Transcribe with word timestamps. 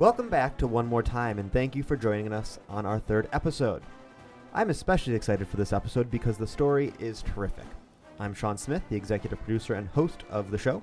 Welcome 0.00 0.30
back 0.30 0.56
to 0.56 0.66
One 0.66 0.86
More 0.86 1.02
Time, 1.02 1.38
and 1.38 1.52
thank 1.52 1.76
you 1.76 1.82
for 1.82 1.94
joining 1.94 2.32
us 2.32 2.58
on 2.70 2.86
our 2.86 2.98
third 2.98 3.28
episode. 3.34 3.82
I'm 4.54 4.70
especially 4.70 5.14
excited 5.14 5.46
for 5.46 5.58
this 5.58 5.74
episode 5.74 6.10
because 6.10 6.38
the 6.38 6.46
story 6.46 6.94
is 6.98 7.20
terrific. 7.20 7.66
I'm 8.18 8.32
Sean 8.32 8.56
Smith, 8.56 8.82
the 8.88 8.96
executive 8.96 9.38
producer 9.40 9.74
and 9.74 9.88
host 9.88 10.24
of 10.30 10.50
the 10.50 10.56
show. 10.56 10.82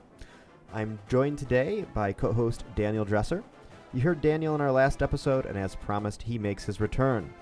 I'm 0.71 0.99
joined 1.09 1.39
today 1.39 1.83
by 1.95 2.13
co 2.13 2.31
host 2.31 2.63
Daniel 2.75 3.05
Dresser. 3.05 3.43
You 3.91 4.01
heard 4.01 4.21
Daniel 4.21 4.53
in 4.53 4.61
our 4.61 4.71
last 4.71 5.01
episode, 5.01 5.47
and 5.47 5.57
as 5.57 5.75
promised, 5.75 6.21
he 6.21 6.37
makes 6.37 6.65
his 6.65 6.79
return. 6.79 7.33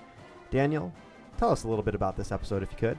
Daniel, 0.50 0.94
tell 1.36 1.50
us 1.50 1.64
a 1.64 1.68
little 1.68 1.84
bit 1.84 1.94
about 1.94 2.16
this 2.16 2.32
episode 2.32 2.62
if 2.62 2.72
you 2.72 2.78
could. 2.78 2.96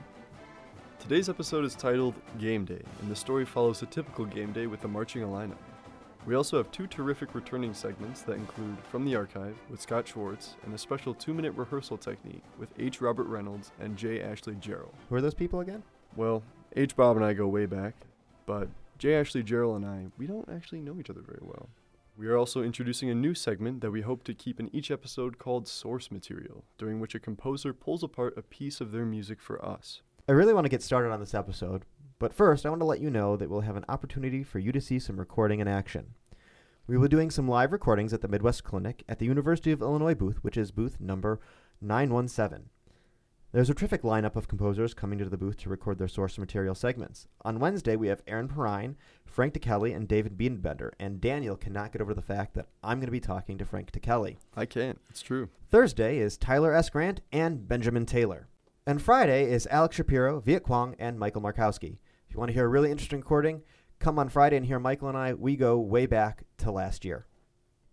Today's 0.99 1.29
episode 1.29 1.65
is 1.65 1.73
titled 1.73 2.13
Game 2.37 2.63
Day, 2.63 2.83
and 3.01 3.09
the 3.09 3.15
story 3.15 3.43
follows 3.43 3.81
a 3.81 3.87
typical 3.87 4.25
game 4.25 4.51
day 4.53 4.67
with 4.67 4.81
the 4.81 4.87
marching 4.87 5.23
Illini. 5.23 5.55
We 6.27 6.35
also 6.35 6.57
have 6.57 6.69
two 6.73 6.87
terrific 6.87 7.33
returning 7.35 7.73
segments 7.73 8.21
that 8.23 8.33
include 8.33 8.75
From 8.91 9.05
the 9.05 9.15
Archive 9.15 9.55
with 9.69 9.81
Scott 9.81 10.05
Schwartz 10.05 10.55
and 10.65 10.75
a 10.75 10.77
special 10.77 11.13
two 11.13 11.33
minute 11.33 11.53
rehearsal 11.53 11.97
technique 11.97 12.43
with 12.59 12.67
H. 12.77 12.99
Robert 12.99 13.27
Reynolds 13.27 13.71
and 13.79 13.95
J. 13.95 14.21
Ashley 14.21 14.55
Jarrell. 14.55 14.91
Who 15.07 15.15
are 15.15 15.21
those 15.21 15.33
people 15.33 15.61
again? 15.61 15.83
Well, 16.17 16.43
H. 16.75 16.97
Bob 16.97 17.15
and 17.15 17.25
I 17.25 17.31
go 17.31 17.47
way 17.47 17.65
back, 17.65 17.95
but 18.45 18.67
J. 18.97 19.15
Ashley 19.15 19.41
Jarrell 19.41 19.77
and 19.77 19.85
I, 19.85 20.07
we 20.17 20.27
don't 20.27 20.49
actually 20.49 20.81
know 20.81 20.97
each 20.99 21.09
other 21.09 21.23
very 21.25 21.39
well. 21.41 21.69
We 22.17 22.27
are 22.27 22.35
also 22.35 22.61
introducing 22.61 23.09
a 23.09 23.15
new 23.15 23.33
segment 23.33 23.79
that 23.79 23.91
we 23.91 24.01
hope 24.01 24.25
to 24.25 24.33
keep 24.33 24.59
in 24.59 24.69
each 24.75 24.91
episode 24.91 25.37
called 25.37 25.65
Source 25.65 26.11
Material, 26.11 26.65
during 26.77 26.99
which 26.99 27.15
a 27.15 27.21
composer 27.21 27.71
pulls 27.71 28.03
apart 28.03 28.37
a 28.37 28.41
piece 28.41 28.81
of 28.81 28.91
their 28.91 29.05
music 29.05 29.39
for 29.39 29.63
us. 29.63 30.01
I 30.27 30.33
really 30.33 30.53
want 30.53 30.65
to 30.65 30.69
get 30.69 30.83
started 30.83 31.11
on 31.11 31.21
this 31.21 31.33
episode, 31.33 31.85
but 32.19 32.33
first 32.33 32.65
I 32.65 32.69
want 32.69 32.81
to 32.81 32.85
let 32.85 32.99
you 32.99 33.09
know 33.09 33.37
that 33.37 33.49
we'll 33.49 33.61
have 33.61 33.75
an 33.75 33.85
opportunity 33.87 34.43
for 34.43 34.59
you 34.59 34.71
to 34.71 34.81
see 34.81 34.99
some 34.99 35.19
recording 35.19 35.59
in 35.59 35.67
action. 35.67 36.13
We 36.87 36.97
will 36.97 37.07
be 37.07 37.09
doing 37.09 37.29
some 37.29 37.47
live 37.47 37.71
recordings 37.71 38.13
at 38.13 38.21
the 38.21 38.27
Midwest 38.27 38.63
Clinic 38.63 39.03
at 39.09 39.19
the 39.19 39.25
University 39.25 39.71
of 39.71 39.81
Illinois 39.81 40.15
booth, 40.15 40.37
which 40.41 40.57
is 40.57 40.71
booth 40.71 40.99
number 40.99 41.39
917. 41.81 42.69
There's 43.53 43.69
a 43.69 43.73
terrific 43.73 44.01
lineup 44.01 44.35
of 44.35 44.47
composers 44.47 44.93
coming 44.93 45.19
to 45.19 45.25
the 45.25 45.37
booth 45.37 45.57
to 45.57 45.69
record 45.69 45.97
their 45.97 46.07
source 46.07 46.37
material 46.37 46.75
segments. 46.75 47.27
On 47.43 47.59
Wednesday, 47.59 47.95
we 47.95 48.07
have 48.07 48.21
Aaron 48.27 48.47
Perrine, 48.47 48.95
Frank 49.25 49.53
Ticheli, 49.53 49.95
and 49.95 50.07
David 50.07 50.37
Biedenbender, 50.37 50.91
and 50.99 51.21
Daniel 51.21 51.55
cannot 51.55 51.93
get 51.93 52.01
over 52.01 52.13
the 52.13 52.21
fact 52.21 52.55
that 52.55 52.67
I'm 52.83 52.99
going 52.99 53.07
to 53.07 53.11
be 53.11 53.19
talking 53.19 53.57
to 53.57 53.65
Frank 53.65 53.91
Ticheli. 53.91 54.37
I 54.55 54.65
can't, 54.65 54.99
it's 55.09 55.21
true. 55.21 55.49
Thursday 55.69 56.19
is 56.19 56.37
Tyler 56.37 56.73
S. 56.73 56.89
Grant 56.89 57.21
and 57.31 57.67
Benjamin 57.67 58.05
Taylor. 58.05 58.47
And 58.85 59.01
Friday 59.01 59.49
is 59.51 59.67
Alex 59.71 59.95
Shapiro, 59.95 60.39
Viet 60.39 60.63
Cuong, 60.63 60.95
and 60.99 61.17
Michael 61.17 61.41
Markowski. 61.41 61.97
You 62.37 62.41
want 62.41 62.49
to 62.49 62.53
hear 62.53 62.65
a 62.65 62.69
really 62.69 62.91
interesting 62.91 63.17
recording, 63.17 63.63
come 63.97 64.19
on 64.19 64.29
Friday 64.29 64.57
and 64.57 64.65
hear 64.67 64.77
Michael 64.77 65.09
and 65.09 65.17
I. 65.17 65.33
We 65.33 65.55
go 65.55 65.79
way 65.79 66.05
back 66.05 66.43
to 66.59 66.69
last 66.69 67.03
year. 67.03 67.25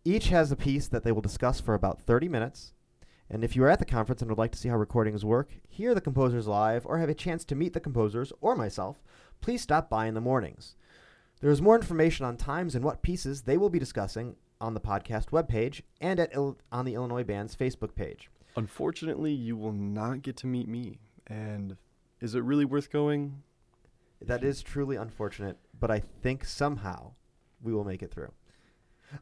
Each 0.05 0.28
has 0.28 0.53
a 0.53 0.56
piece 0.56 0.86
that 0.89 1.03
they 1.03 1.12
will 1.12 1.23
discuss 1.23 1.62
for 1.62 1.73
about 1.73 2.03
30 2.03 2.28
minutes. 2.28 2.75
And 3.31 3.42
if 3.42 3.56
you 3.56 3.64
are 3.64 3.70
at 3.70 3.78
the 3.78 3.86
conference 3.86 4.20
and 4.20 4.31
would 4.31 4.36
like 4.36 4.53
to 4.53 4.59
see 4.59 4.69
how 4.69 4.77
recordings 4.77 5.25
work, 5.25 5.53
hear 5.67 5.95
the 5.95 6.03
composers 6.03 6.47
live, 6.47 6.84
or 6.84 6.98
have 6.98 7.09
a 7.09 7.14
chance 7.14 7.42
to 7.47 7.55
meet 7.55 7.73
the 7.73 7.81
composers 7.81 8.34
or 8.42 8.55
myself, 8.55 9.03
please 9.41 9.62
stop 9.62 9.89
by 9.89 10.05
in 10.05 10.12
the 10.12 10.20
mornings. 10.20 10.77
There 11.41 11.51
is 11.51 11.62
more 11.62 11.75
information 11.77 12.27
on 12.27 12.36
times 12.36 12.75
and 12.75 12.84
what 12.84 13.01
pieces 13.01 13.45
they 13.45 13.56
will 13.56 13.70
be 13.70 13.79
discussing 13.79 14.36
on 14.61 14.75
the 14.75 14.79
podcast 14.79 15.31
webpage 15.31 15.81
and 16.03 16.20
at 16.20 16.34
Il- 16.34 16.58
on 16.70 16.84
the 16.84 16.92
Illinois 16.92 17.25
Band's 17.25 17.56
Facebook 17.56 17.95
page. 17.95 18.29
Unfortunately, 18.58 19.33
you 19.33 19.56
will 19.56 19.73
not 19.73 20.20
get 20.20 20.36
to 20.36 20.47
meet 20.47 20.69
me. 20.69 20.98
And 21.27 21.79
is 22.20 22.34
it 22.34 22.45
really 22.45 22.67
worth 22.67 22.92
going? 22.92 23.42
That 24.20 24.45
is 24.45 24.62
truly 24.62 24.97
unfortunate, 24.97 25.59
but 25.79 25.91
I 25.91 26.03
think 26.23 26.45
somehow 26.45 27.12
we 27.62 27.73
will 27.73 27.84
make 27.84 28.03
it 28.03 28.11
through. 28.11 28.33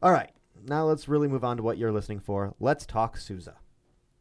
All 0.01 0.11
right, 0.11 0.31
now 0.65 0.85
let's 0.85 1.07
really 1.07 1.27
move 1.27 1.43
on 1.43 1.57
to 1.57 1.63
what 1.63 1.77
you're 1.77 1.91
listening 1.91 2.19
for. 2.19 2.53
Let's 2.59 2.85
talk 2.85 3.17
Sousa. 3.17 3.55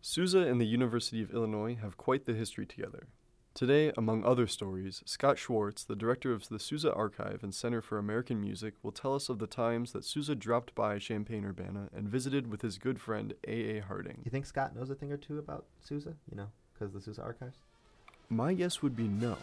Sousa 0.00 0.40
and 0.40 0.60
the 0.60 0.66
University 0.66 1.22
of 1.22 1.32
Illinois 1.32 1.76
have 1.80 1.96
quite 1.96 2.26
the 2.26 2.34
history 2.34 2.66
together. 2.66 3.06
Today, 3.54 3.92
among 3.98 4.24
other 4.24 4.46
stories, 4.46 5.02
Scott 5.04 5.38
Schwartz, 5.38 5.84
the 5.84 5.94
director 5.94 6.32
of 6.32 6.48
the 6.48 6.58
Sousa 6.58 6.92
Archive 6.94 7.40
and 7.42 7.54
Center 7.54 7.82
for 7.82 7.98
American 7.98 8.40
Music, 8.40 8.74
will 8.82 8.92
tell 8.92 9.14
us 9.14 9.28
of 9.28 9.38
the 9.38 9.46
times 9.46 9.92
that 9.92 10.06
Sousa 10.06 10.34
dropped 10.34 10.74
by 10.74 10.98
Champaign 10.98 11.44
Urbana 11.44 11.90
and 11.94 12.08
visited 12.08 12.50
with 12.50 12.62
his 12.62 12.78
good 12.78 12.98
friend 12.98 13.34
A. 13.46 13.76
A. 13.76 13.80
Harding. 13.80 14.22
You 14.24 14.30
think 14.30 14.46
Scott 14.46 14.74
knows 14.74 14.88
a 14.88 14.94
thing 14.94 15.12
or 15.12 15.18
two 15.18 15.38
about 15.38 15.66
Sousa? 15.86 16.14
You 16.30 16.36
know, 16.38 16.48
because 16.72 16.94
the 16.94 17.00
Sousa 17.02 17.22
archives? 17.22 17.58
My 18.30 18.54
guess 18.54 18.80
would 18.80 18.96
be 18.96 19.06
no. 19.06 19.36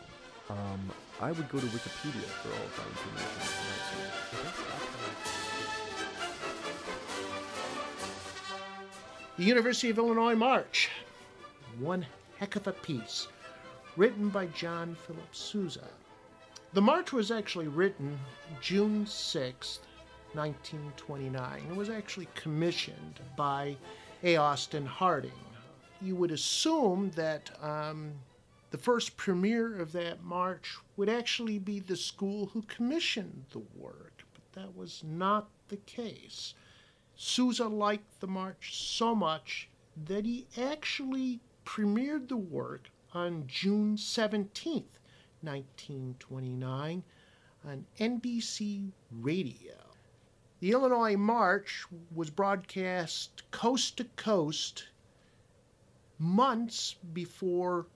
Um, 0.50 0.90
I 1.22 1.32
would 1.32 1.50
go 1.50 1.60
to 1.60 1.66
Wikipedia 1.68 2.28
for 2.42 2.50
all 2.50 2.66
of 2.66 2.76
that 2.78 2.88
information. 2.88 3.40
The 9.38 9.44
University 9.44 9.90
of 9.90 9.98
Illinois 9.98 10.36
March. 10.36 10.90
One 11.80 12.06
heck 12.38 12.56
of 12.56 12.68
a 12.68 12.72
piece, 12.72 13.28
written 13.96 14.30
by 14.30 14.48
John 14.48 14.96
Philip 15.06 15.34
Sousa. 15.36 15.88
The 16.74 16.82
march 16.82 17.14
was 17.14 17.32
actually 17.32 17.68
written 17.68 18.20
June 18.62 19.06
6th, 19.06 19.80
1929. 20.34 21.64
It 21.70 21.76
was 21.76 21.90
actually 21.90 22.28
commissioned 22.36 23.20
by 23.36 23.76
A. 24.24 24.36
Austin 24.36 24.86
Harding. 24.86 25.32
You 26.02 26.16
would 26.16 26.32
assume 26.32 27.12
that 27.16 27.50
um, 27.64 28.12
the 28.72 28.78
first 28.78 29.18
premiere 29.18 29.80
of 29.80 29.92
that 29.94 30.24
march 30.24 30.78
would 30.96 31.10
actually 31.10 31.58
be 31.58 31.80
the 31.80 31.96
school 31.96 32.48
who 32.48 32.62
commissioned 32.64 33.46
the 33.52 33.64
work, 33.76 34.24
but 34.34 34.52
that 34.54 34.76
was 34.76 35.04
not 35.04 35.50
the 35.70 35.78
case. 35.78 36.54
Sousa 37.16 37.68
liked 37.68 38.20
the 38.20 38.28
march 38.28 38.76
so 38.78 39.16
much 39.16 39.70
that 40.06 40.26
he 40.26 40.48
actually 40.58 41.40
premiered 41.66 42.28
the 42.28 42.38
work 42.38 42.90
on 43.14 43.46
June 43.48 43.98
17th, 43.98 45.00
1929, 45.42 47.04
on 47.66 47.86
NBC 48.00 48.92
Radio. 49.12 49.76
The 50.60 50.72
Illinois 50.72 51.18
March 51.18 51.86
was 52.14 52.30
broadcast 52.30 53.50
coast 53.52 53.98
to 53.98 54.04
coast 54.04 54.90
months 56.18 56.96
before 57.14 57.88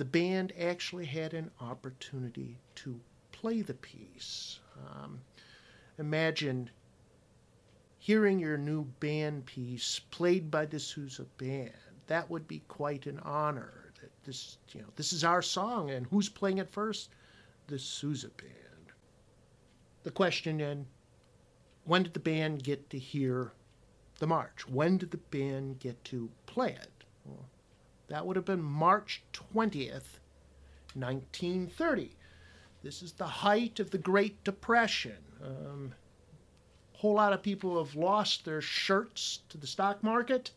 the 0.00 0.04
band 0.06 0.50
actually 0.58 1.04
had 1.04 1.34
an 1.34 1.50
opportunity 1.60 2.56
to 2.74 2.98
play 3.32 3.60
the 3.60 3.74
piece. 3.74 4.58
Um, 4.78 5.20
imagine 5.98 6.70
hearing 7.98 8.38
your 8.38 8.56
new 8.56 8.84
band 9.00 9.44
piece 9.44 10.00
played 10.10 10.50
by 10.50 10.64
the 10.64 10.80
Sousa 10.80 11.26
band. 11.36 11.74
That 12.06 12.30
would 12.30 12.48
be 12.48 12.60
quite 12.60 13.04
an 13.04 13.18
honor. 13.18 13.92
That 14.00 14.10
this, 14.24 14.56
you 14.72 14.80
know, 14.80 14.86
this 14.96 15.12
is 15.12 15.22
our 15.22 15.42
song, 15.42 15.90
and 15.90 16.06
who's 16.06 16.30
playing 16.30 16.56
it 16.56 16.70
first? 16.70 17.10
The 17.66 17.78
Sousa 17.78 18.30
band. 18.38 18.94
The 20.02 20.12
question 20.12 20.56
then: 20.56 20.86
When 21.84 22.04
did 22.04 22.14
the 22.14 22.20
band 22.20 22.64
get 22.64 22.88
to 22.88 22.98
hear 22.98 23.52
the 24.18 24.26
march? 24.26 24.66
When 24.66 24.96
did 24.96 25.10
the 25.10 25.18
band 25.18 25.78
get 25.78 26.02
to 26.04 26.30
play 26.46 26.70
it? 26.70 27.04
Well, 27.26 27.44
that 28.10 28.26
would 28.26 28.34
have 28.34 28.44
been 28.44 28.60
March 28.60 29.22
20th, 29.32 30.18
1930. 30.94 32.10
This 32.82 33.02
is 33.02 33.12
the 33.12 33.24
height 33.24 33.78
of 33.78 33.92
the 33.92 33.98
Great 33.98 34.42
Depression. 34.42 35.18
Um, 35.40 35.94
whole 36.94 37.14
lot 37.14 37.32
of 37.32 37.40
people 37.40 37.82
have 37.82 37.94
lost 37.94 38.44
their 38.44 38.60
shirts 38.60 39.42
to 39.48 39.56
the 39.56 39.66
stock 39.68 40.02
market, 40.02 40.50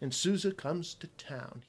and 0.00 0.14
Sousa 0.14 0.50
comes 0.50 0.94
to 0.94 1.08
town. 1.08 1.62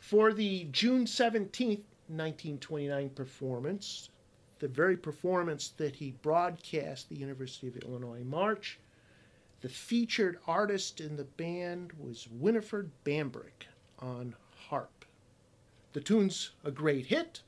For 0.00 0.32
the 0.32 0.64
June 0.72 1.04
17th, 1.04 1.84
1929 2.08 3.10
performance, 3.10 4.08
the 4.58 4.68
very 4.68 4.96
performance 4.96 5.68
that 5.76 5.96
he 5.96 6.12
broadcast 6.22 7.10
the 7.10 7.18
University 7.18 7.68
of 7.68 7.76
Illinois 7.76 8.24
March, 8.24 8.78
the 9.60 9.68
featured 9.68 10.38
artist 10.46 10.98
in 10.98 11.16
the 11.16 11.24
band 11.24 11.92
was 11.92 12.26
Winifred 12.30 12.90
Bambrick 13.04 13.66
on 14.02 14.34
harp. 14.68 15.04
The 15.92 16.00
tune's 16.00 16.50
a 16.64 16.70
great 16.70 17.06
hit. 17.06 17.42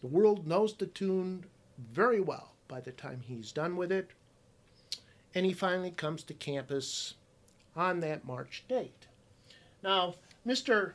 The 0.00 0.06
world 0.06 0.46
knows 0.46 0.74
the 0.74 0.86
tune 0.86 1.44
very 1.92 2.20
well 2.20 2.52
by 2.68 2.80
the 2.80 2.92
time 2.92 3.20
he's 3.20 3.52
done 3.52 3.76
with 3.76 3.92
it. 3.92 4.10
And 5.34 5.44
he 5.44 5.52
finally 5.52 5.90
comes 5.90 6.22
to 6.24 6.34
campus 6.34 7.14
on 7.76 8.00
that 8.00 8.24
March 8.24 8.64
date. 8.68 9.06
Now, 9.82 10.14
Mr. 10.46 10.92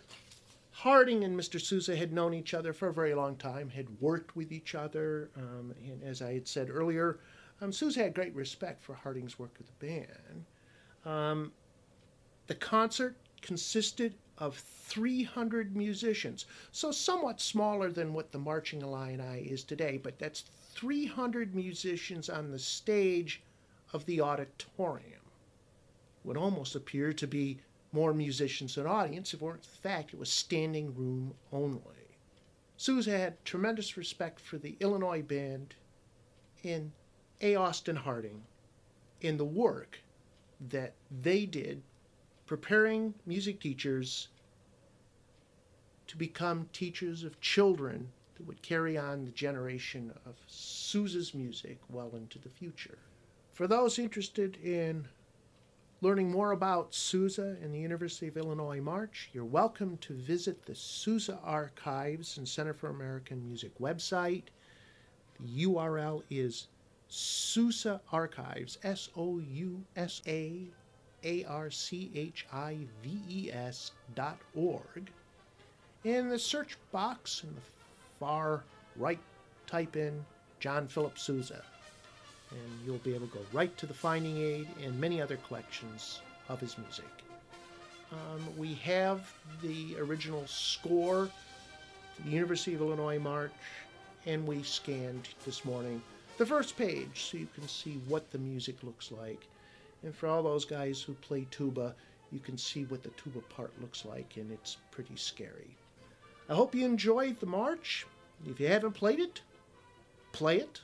Harding 0.71 1.23
and 1.23 1.39
Mr. 1.39 1.59
Sousa 1.61 1.95
had 1.95 2.11
known 2.11 2.33
each 2.33 2.53
other 2.53 2.73
for 2.73 2.89
a 2.89 2.93
very 2.93 3.13
long 3.13 3.37
time, 3.37 3.69
had 3.69 4.01
worked 4.01 4.35
with 4.35 4.51
each 4.51 4.75
other, 4.75 5.29
um, 5.37 5.73
and 5.85 6.03
as 6.03 6.21
I 6.21 6.33
had 6.33 6.47
said 6.47 6.69
earlier, 6.69 7.19
um, 7.61 7.71
had 7.71 8.13
great 8.13 8.35
respect 8.35 8.83
for 8.83 8.93
Harding's 8.93 9.39
work 9.39 9.55
with 9.57 9.67
the 9.67 9.85
band. 9.85 10.45
Um, 11.05 11.53
the 12.47 12.55
concert 12.55 13.15
consisted 13.45 14.15
of 14.39 14.57
300 14.57 15.75
musicians, 15.75 16.45
so 16.71 16.91
somewhat 16.91 17.39
smaller 17.39 17.91
than 17.91 18.11
what 18.11 18.31
the 18.31 18.39
Marching 18.39 18.81
Illini 18.81 19.41
is 19.41 19.63
today, 19.63 19.97
but 20.01 20.17
that's 20.17 20.45
300 20.73 21.53
musicians 21.53 22.27
on 22.27 22.51
the 22.51 22.59
stage 22.59 23.43
of 23.93 24.05
the 24.07 24.19
auditorium. 24.19 25.21
would 26.23 26.37
almost 26.37 26.75
appear 26.75 27.13
to 27.13 27.27
be 27.27 27.59
more 27.91 28.13
musicians 28.13 28.75
than 28.75 28.87
audience 28.87 29.33
if 29.33 29.39
the 29.39 29.57
fact 29.83 30.11
it 30.11 30.19
was 30.19 30.31
standing 30.31 30.93
room 30.95 31.33
only. 31.53 31.81
Sousa 32.77 33.11
had 33.17 33.45
tremendous 33.45 33.95
respect 33.95 34.39
for 34.39 34.57
the 34.57 34.75
Illinois 34.79 35.21
band 35.21 35.75
in 36.63 36.91
A. 37.41 37.55
Austin 37.55 37.95
Harding 37.95 38.41
in 39.21 39.37
the 39.37 39.45
work 39.45 39.99
that 40.59 40.93
they 41.21 41.45
did 41.45 41.83
preparing 42.45 43.13
music 43.25 43.59
teachers 43.59 44.27
to 46.07 46.17
become 46.17 46.69
teachers 46.71 47.23
of 47.23 47.41
children 47.41 48.09
that 48.35 48.45
would 48.45 48.61
carry 48.61 48.97
on 48.97 49.25
the 49.25 49.31
generation 49.31 50.13
of 50.25 50.35
Sousa's 50.47 51.33
music 51.33 51.79
well 51.89 52.11
into 52.15 52.37
the 52.37 52.49
future. 52.49 52.97
For 53.53 53.67
those 53.67 53.97
interested 53.97 54.57
in 54.57 55.07
learning 56.01 56.29
more 56.29 56.51
about 56.51 56.93
Sousa 56.93 57.57
and 57.63 57.73
the 57.73 57.79
University 57.79 58.27
of 58.27 58.37
Illinois 58.37 58.81
March, 58.81 59.29
you're 59.33 59.45
welcome 59.45 59.97
to 59.97 60.13
visit 60.13 60.65
the 60.65 60.75
Sousa 60.75 61.39
Archives 61.43 62.37
and 62.37 62.47
Center 62.47 62.73
for 62.73 62.89
American 62.89 63.43
Music 63.43 63.71
website. 63.79 64.43
The 65.39 65.65
URL 65.65 66.21
is 66.29 66.67
Sousa 67.07 68.01
Archives, 68.11 68.77
S 68.83 69.09
O 69.15 69.39
U 69.39 69.83
S 69.95 70.21
A 70.27 70.67
A 71.25 71.43
R 71.45 71.69
C 71.69 72.11
H 72.15 72.45
I 72.53 72.77
V 73.03 73.19
E 73.29 73.51
S 73.51 73.91
dot 74.13 74.37
org. 74.55 75.09
In 76.03 76.29
the 76.29 76.39
search 76.39 76.77
box 76.91 77.43
in 77.43 77.49
the 77.53 77.61
far 78.19 78.63
right, 78.95 79.19
type 79.67 79.95
in 79.95 80.23
John 80.59 80.87
Philip 80.87 81.17
Sousa, 81.17 81.63
and 82.51 82.59
you'll 82.85 82.99
be 82.99 83.15
able 83.15 83.27
to 83.27 83.33
go 83.33 83.45
right 83.51 83.75
to 83.77 83.85
the 83.85 83.93
finding 83.93 84.37
aid 84.37 84.67
and 84.83 84.97
many 84.99 85.21
other 85.21 85.37
collections 85.47 86.21
of 86.47 86.61
his 86.61 86.77
music. 86.77 87.05
Um, 88.11 88.45
we 88.55 88.75
have 88.75 89.33
the 89.61 89.97
original 89.97 90.45
score 90.45 91.29
the 92.23 92.31
University 92.31 92.73
of 92.73 92.81
Illinois 92.81 93.19
March, 93.19 93.51
and 94.25 94.47
we 94.47 94.63
scanned 94.63 95.27
this 95.45 95.65
morning 95.65 96.01
the 96.37 96.45
first 96.45 96.77
page 96.77 97.29
so 97.29 97.37
you 97.37 97.47
can 97.53 97.67
see 97.67 97.99
what 98.07 98.31
the 98.31 98.37
music 98.37 98.75
looks 98.83 99.11
like. 99.11 99.45
And 100.05 100.15
for 100.15 100.27
all 100.27 100.43
those 100.43 100.65
guys 100.65 101.01
who 101.01 101.13
play 101.15 101.47
tuba, 101.49 101.95
you 102.31 102.39
can 102.39 102.57
see 102.57 102.85
what 102.85 103.01
the 103.01 103.09
tuba 103.09 103.41
part 103.41 103.71
looks 103.81 104.05
like, 104.05 104.37
and 104.37 104.51
it's 104.51 104.77
pretty 104.91 105.15
scary. 105.15 105.75
I 106.47 106.53
hope 106.53 106.75
you 106.75 106.85
enjoyed 106.85 107.39
the 107.39 107.47
march. 107.47 108.05
If 108.47 108.59
you 108.59 108.67
haven't 108.67 108.91
played 108.91 109.19
it, 109.19 109.41
play 110.31 110.57
it. 110.57 110.79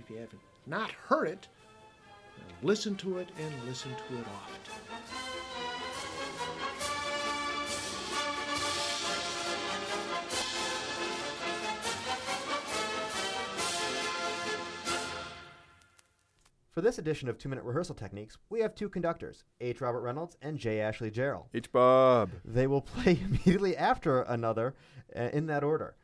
If 0.00 0.08
you 0.08 0.16
haven't 0.16 0.40
not 0.66 0.92
heard 0.92 1.26
it, 1.26 1.48
listen 2.62 2.94
to 2.96 3.18
it 3.18 3.28
and 3.36 3.64
listen 3.66 3.90
to 3.90 4.18
it 4.18 4.26
often. 4.26 5.39
For 16.70 16.82
this 16.82 16.98
edition 16.98 17.28
of 17.28 17.36
Two 17.36 17.48
Minute 17.48 17.64
Rehearsal 17.64 17.96
Techniques, 17.96 18.38
we 18.48 18.60
have 18.60 18.76
two 18.76 18.88
conductors, 18.88 19.42
H. 19.60 19.80
Robert 19.80 20.02
Reynolds 20.02 20.36
and 20.40 20.56
J. 20.56 20.80
Ashley 20.80 21.10
Jarrell. 21.10 21.46
H 21.52 21.72
Bob. 21.72 22.30
They 22.44 22.68
will 22.68 22.80
play 22.80 23.18
immediately 23.24 23.76
after 23.76 24.22
another 24.22 24.76
uh, 25.16 25.30
in 25.32 25.46
that 25.46 25.64
order. 25.64 25.96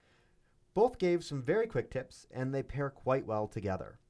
Both 0.75 0.99
gave 0.99 1.25
some 1.25 1.41
very 1.41 1.69
quick 1.69 1.89
tips, 1.89 2.27
and 2.33 2.53
they 2.53 2.65
pair 2.65 2.91
quite 2.91 3.27
well 3.27 3.47
together. 3.47 4.01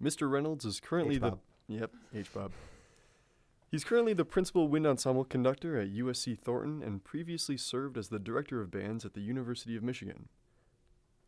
Mr. 0.00 0.30
Reynolds 0.30 0.64
is 0.64 0.78
currently 0.78 1.16
H-Bob. 1.16 1.40
the 1.66 1.74
Yep, 1.74 1.90
H 2.14 2.32
Bob. 2.32 2.52
He's 3.68 3.82
currently 3.82 4.12
the 4.12 4.24
principal 4.24 4.68
wind 4.68 4.86
ensemble 4.86 5.24
conductor 5.24 5.76
at 5.76 5.92
USC 5.92 6.38
Thornton 6.38 6.84
and 6.84 7.02
previously 7.02 7.56
served 7.56 7.98
as 7.98 8.08
the 8.08 8.20
director 8.20 8.60
of 8.60 8.70
bands 8.70 9.04
at 9.04 9.14
the 9.14 9.20
University 9.20 9.74
of 9.74 9.82
Michigan. 9.82 10.28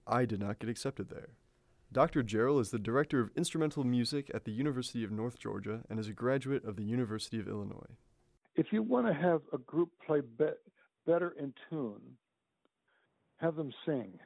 I 0.07 0.25
did 0.25 0.39
not 0.39 0.61
get 0.61 0.71
accepted 0.71 1.09
there. 1.09 1.31
Dr. 1.93 2.23
Jarrell 2.23 2.61
is 2.61 2.71
the 2.71 2.79
director 2.79 3.21
of 3.21 3.31
instrumental 3.37 3.85
music 3.85 4.31
at 4.35 4.45
the 4.45 4.53
University 4.53 5.05
of 5.05 5.11
North 5.11 5.39
Georgia 5.39 5.83
and 5.89 5.99
is 5.99 6.09
a 6.09 6.13
graduate 6.13 6.65
of 6.65 6.77
the 6.77 6.85
University 6.85 7.39
of 7.39 7.49
Illinois. 7.49 7.97
if 8.57 8.67
you 8.73 8.83
want 8.83 9.07
to 9.07 9.13
have 9.15 9.43
a 9.53 9.59
group 9.59 9.91
play 10.07 10.21
be- 10.39 10.47
better 11.07 11.35
in 11.39 11.53
tune, 11.71 12.01
have 13.39 13.55
them 13.57 13.73
sing. 13.85 14.19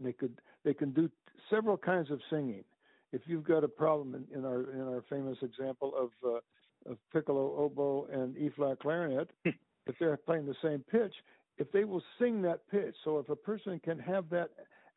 They 0.00 0.12
could 0.12 0.38
they 0.64 0.74
can 0.74 0.90
do 0.92 1.08
several 1.48 1.76
kinds 1.76 2.10
of 2.10 2.20
singing. 2.28 2.64
If 3.12 3.22
you've 3.26 3.44
got 3.44 3.62
a 3.64 3.68
problem 3.68 4.14
in, 4.14 4.38
in 4.38 4.44
our 4.44 4.70
in 4.72 4.80
our 4.80 5.04
famous 5.08 5.38
example 5.42 5.92
of 5.96 6.10
uh, 6.28 6.90
of 6.90 6.98
piccolo, 7.12 7.56
oboe, 7.56 8.06
and 8.12 8.36
E 8.36 8.50
flat 8.54 8.80
clarinet, 8.80 9.30
if 9.44 9.94
they're 9.98 10.16
playing 10.16 10.46
the 10.46 10.56
same 10.62 10.84
pitch, 10.90 11.14
if 11.56 11.70
they 11.72 11.84
will 11.84 12.02
sing 12.18 12.42
that 12.42 12.68
pitch, 12.70 12.94
so 13.04 13.18
if 13.18 13.28
a 13.28 13.36
person 13.36 13.80
can 13.84 13.98
have 14.00 14.28
that 14.30 14.50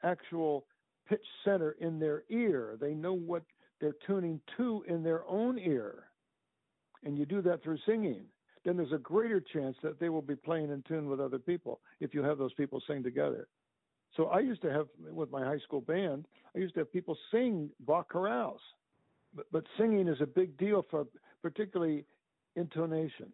actual 0.03 0.65
pitch 1.07 1.25
center 1.43 1.75
in 1.79 1.99
their 1.99 2.23
ear, 2.29 2.77
they 2.79 2.93
know 2.93 3.13
what 3.13 3.43
they're 3.79 3.95
tuning 4.05 4.39
to 4.57 4.83
in 4.87 5.03
their 5.03 5.25
own 5.27 5.57
ear 5.59 6.07
and 7.03 7.17
you 7.17 7.25
do 7.25 7.41
that 7.41 7.63
through 7.63 7.77
singing, 7.85 8.25
then 8.65 8.77
there's 8.77 8.91
a 8.91 8.97
greater 8.97 9.39
chance 9.39 9.77
that 9.83 9.99
they 9.99 10.09
will 10.09 10.21
be 10.21 10.35
playing 10.35 10.71
in 10.71 10.83
tune 10.87 11.07
with 11.07 11.19
other 11.19 11.39
people 11.39 11.79
if 11.99 12.13
you 12.13 12.23
have 12.23 12.37
those 12.37 12.53
people 12.53 12.81
sing 12.87 13.03
together. 13.03 13.47
So 14.15 14.25
I 14.25 14.39
used 14.39 14.61
to 14.63 14.71
have 14.71 14.87
with 15.11 15.31
my 15.31 15.43
high 15.43 15.59
school 15.59 15.81
band, 15.81 16.27
I 16.55 16.59
used 16.59 16.73
to 16.73 16.81
have 16.81 16.91
people 16.91 17.17
sing 17.31 17.69
Bach 17.85 18.11
chorales, 18.11 18.59
but, 19.33 19.45
but 19.51 19.63
singing 19.77 20.07
is 20.07 20.19
a 20.21 20.25
big 20.25 20.57
deal 20.57 20.85
for 20.89 21.05
particularly 21.41 22.05
intonation. 22.55 23.31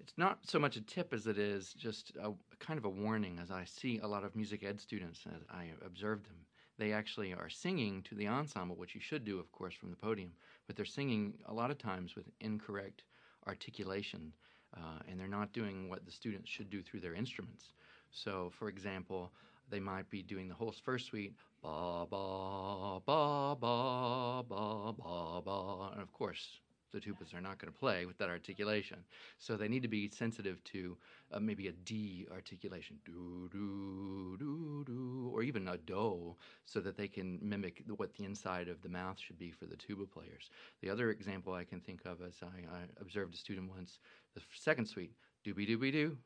It's 0.00 0.16
not 0.16 0.38
so 0.46 0.58
much 0.58 0.76
a 0.76 0.80
tip 0.80 1.12
as 1.12 1.26
it 1.26 1.38
is 1.38 1.74
just 1.74 2.12
a, 2.20 2.32
kind 2.58 2.78
of 2.78 2.84
a 2.84 2.88
warning. 2.88 3.38
As 3.38 3.50
I 3.50 3.64
see 3.64 3.98
a 3.98 4.06
lot 4.06 4.24
of 4.24 4.34
music 4.34 4.64
ed 4.64 4.80
students, 4.80 5.20
as 5.26 5.42
I 5.50 5.66
observe 5.84 6.24
them, 6.24 6.38
they 6.78 6.92
actually 6.92 7.34
are 7.34 7.50
singing 7.50 8.02
to 8.04 8.14
the 8.14 8.26
ensemble, 8.26 8.76
which 8.76 8.94
you 8.94 9.00
should 9.00 9.24
do, 9.24 9.38
of 9.38 9.52
course, 9.52 9.74
from 9.74 9.90
the 9.90 9.96
podium. 9.96 10.32
But 10.66 10.76
they're 10.76 10.86
singing 10.86 11.34
a 11.46 11.52
lot 11.52 11.70
of 11.70 11.78
times 11.78 12.16
with 12.16 12.24
incorrect 12.40 13.04
articulation, 13.46 14.32
uh, 14.74 15.00
and 15.08 15.20
they're 15.20 15.28
not 15.28 15.52
doing 15.52 15.90
what 15.90 16.06
the 16.06 16.12
students 16.12 16.48
should 16.48 16.70
do 16.70 16.82
through 16.82 17.00
their 17.00 17.14
instruments. 17.14 17.74
So, 18.10 18.50
for 18.58 18.68
example, 18.68 19.30
they 19.68 19.80
might 19.80 20.08
be 20.10 20.22
doing 20.22 20.48
the 20.48 20.54
whole 20.54 20.72
first 20.72 21.06
suite, 21.06 21.34
ba 21.62 22.06
ba 22.10 23.00
ba 23.04 23.56
ba 23.60 24.42
ba 24.48 24.92
ba 24.92 25.42
ba, 25.44 25.90
and 25.92 26.02
of 26.02 26.12
course, 26.12 26.60
the 26.92 27.00
tubas 27.00 27.34
are 27.34 27.40
not 27.40 27.58
going 27.58 27.72
to 27.72 27.78
play 27.78 28.06
with 28.06 28.18
that 28.18 28.28
articulation. 28.28 28.98
So 29.38 29.56
they 29.56 29.68
need 29.68 29.82
to 29.82 29.88
be 29.88 30.10
sensitive 30.10 30.62
to 30.64 30.96
uh, 31.32 31.40
maybe 31.40 31.68
a 31.68 31.72
D 31.72 32.26
articulation, 32.30 32.98
do 33.04 33.48
do 33.52 34.36
do 34.38 34.84
do, 34.86 35.30
or 35.34 35.42
even 35.42 35.68
a 35.68 35.76
do, 35.78 36.36
so 36.64 36.80
that 36.80 36.96
they 36.96 37.08
can 37.08 37.38
mimic 37.42 37.82
what 37.96 38.14
the 38.14 38.24
inside 38.24 38.68
of 38.68 38.82
the 38.82 38.88
mouth 38.88 39.18
should 39.18 39.38
be 39.38 39.50
for 39.50 39.66
the 39.66 39.76
tuba 39.76 40.06
players. 40.06 40.50
The 40.80 40.90
other 40.90 41.10
example 41.10 41.52
I 41.52 41.64
can 41.64 41.80
think 41.80 42.04
of 42.04 42.20
is 42.22 42.40
I, 42.42 42.46
I 42.46 42.80
observed 43.00 43.34
a 43.34 43.36
student 43.36 43.70
once, 43.70 44.00
the 44.34 44.42
second 44.54 44.86
suite, 44.86 45.12
doobie 45.44 45.68
doobie 45.68 45.92
doo. 45.92 46.18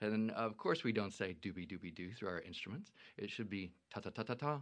And 0.00 0.30
of 0.32 0.56
course, 0.56 0.82
we 0.82 0.92
don't 0.92 1.12
say 1.12 1.36
doobie 1.42 1.70
doobie 1.70 1.94
doo 1.94 2.12
through 2.12 2.28
our 2.28 2.40
instruments. 2.40 2.92
It 3.18 3.30
should 3.30 3.50
be 3.50 3.72
ta 3.90 4.00
ta 4.00 4.10
ta 4.10 4.22
ta 4.22 4.34
ta. 4.34 4.60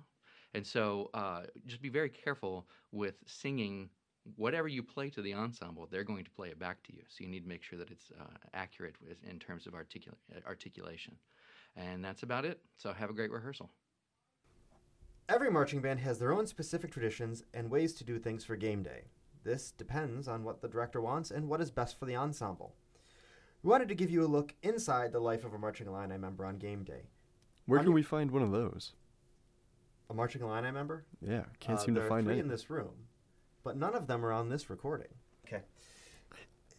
And 0.54 0.66
so 0.66 1.10
uh, 1.14 1.42
just 1.66 1.82
be 1.82 1.90
very 1.90 2.08
careful 2.08 2.66
with 2.90 3.16
singing 3.26 3.90
whatever 4.37 4.68
you 4.68 4.82
play 4.82 5.11
to 5.11 5.23
the 5.23 5.35
ensemble, 5.35 5.87
they're 5.90 6.04
going 6.04 6.25
to 6.25 6.30
play 6.30 6.49
it 6.49 6.58
back 6.58 6.82
to 6.85 6.92
you. 6.94 7.02
So 7.08 7.25
you 7.25 7.28
need 7.30 7.42
to 7.42 7.49
make 7.49 7.62
sure 7.62 7.78
that 7.78 7.90
it's 7.90 8.11
uh, 8.20 8.25
accurate 8.54 8.97
in 9.28 9.38
terms 9.38 9.66
of 9.66 9.73
articula- 9.75 10.14
articulation. 10.47 11.16
And 11.76 12.04
that's 12.04 12.23
about 12.23 12.44
it. 12.44 12.61
So 12.76 12.92
have 12.92 13.11
a 13.11 13.14
great 13.14 13.30
rehearsal. 13.30 13.70
Every 15.28 15.50
marching 15.50 15.80
band 15.82 16.00
has 16.00 16.18
their 16.18 16.32
own 16.32 16.47
specific 16.47 16.90
traditions 16.90 17.44
and 17.52 17.70
ways 17.70 17.92
to 17.94 18.04
do 18.04 18.18
things 18.18 18.44
for 18.44 18.56
game 18.56 18.82
day. 18.82 19.02
This 19.44 19.70
depends 19.70 20.26
on 20.26 20.42
what 20.42 20.62
the 20.62 20.68
director 20.68 21.00
wants 21.00 21.30
and 21.30 21.49
what 21.49 21.61
is 21.61 21.70
best 21.70 21.99
for 21.99 22.06
the 22.06 22.16
ensemble. 22.16 22.75
We 23.62 23.70
wanted 23.70 23.88
to 23.88 23.94
give 23.94 24.11
you 24.11 24.25
a 24.25 24.26
look 24.26 24.54
inside 24.62 25.12
the 25.12 25.20
life 25.20 25.44
of 25.44 25.52
a 25.52 25.58
marching 25.58 25.87
Illini 25.87 26.16
member 26.16 26.44
on 26.47 26.56
game 26.58 26.82
day. 26.85 27.08
Where 27.66 27.78
On 27.78 27.85
can 27.85 27.90
your- 27.90 27.94
we 27.97 28.02
find 28.02 28.30
one 28.30 28.42
of 28.42 28.52
those? 28.52 28.94
A 30.11 30.14
marching 30.14 30.40
Illini 30.42 30.70
member? 30.70 31.04
Yeah, 31.20 31.44
can't 31.61 31.78
Uh, 31.78 31.82
seem 31.82 31.94
to 31.94 32.00
there 32.00 32.06
are 32.06 32.08
find 32.08 32.25
three 32.26 32.35
any. 32.35 32.40
in 32.40 32.49
this 32.49 32.70
room, 32.70 33.08
but 33.62 33.76
none 33.76 33.94
of 33.94 34.06
them 34.06 34.24
are 34.24 34.32
on 34.32 34.48
this 34.48 34.70
recording. 34.70 35.08
Okay. 35.46 35.62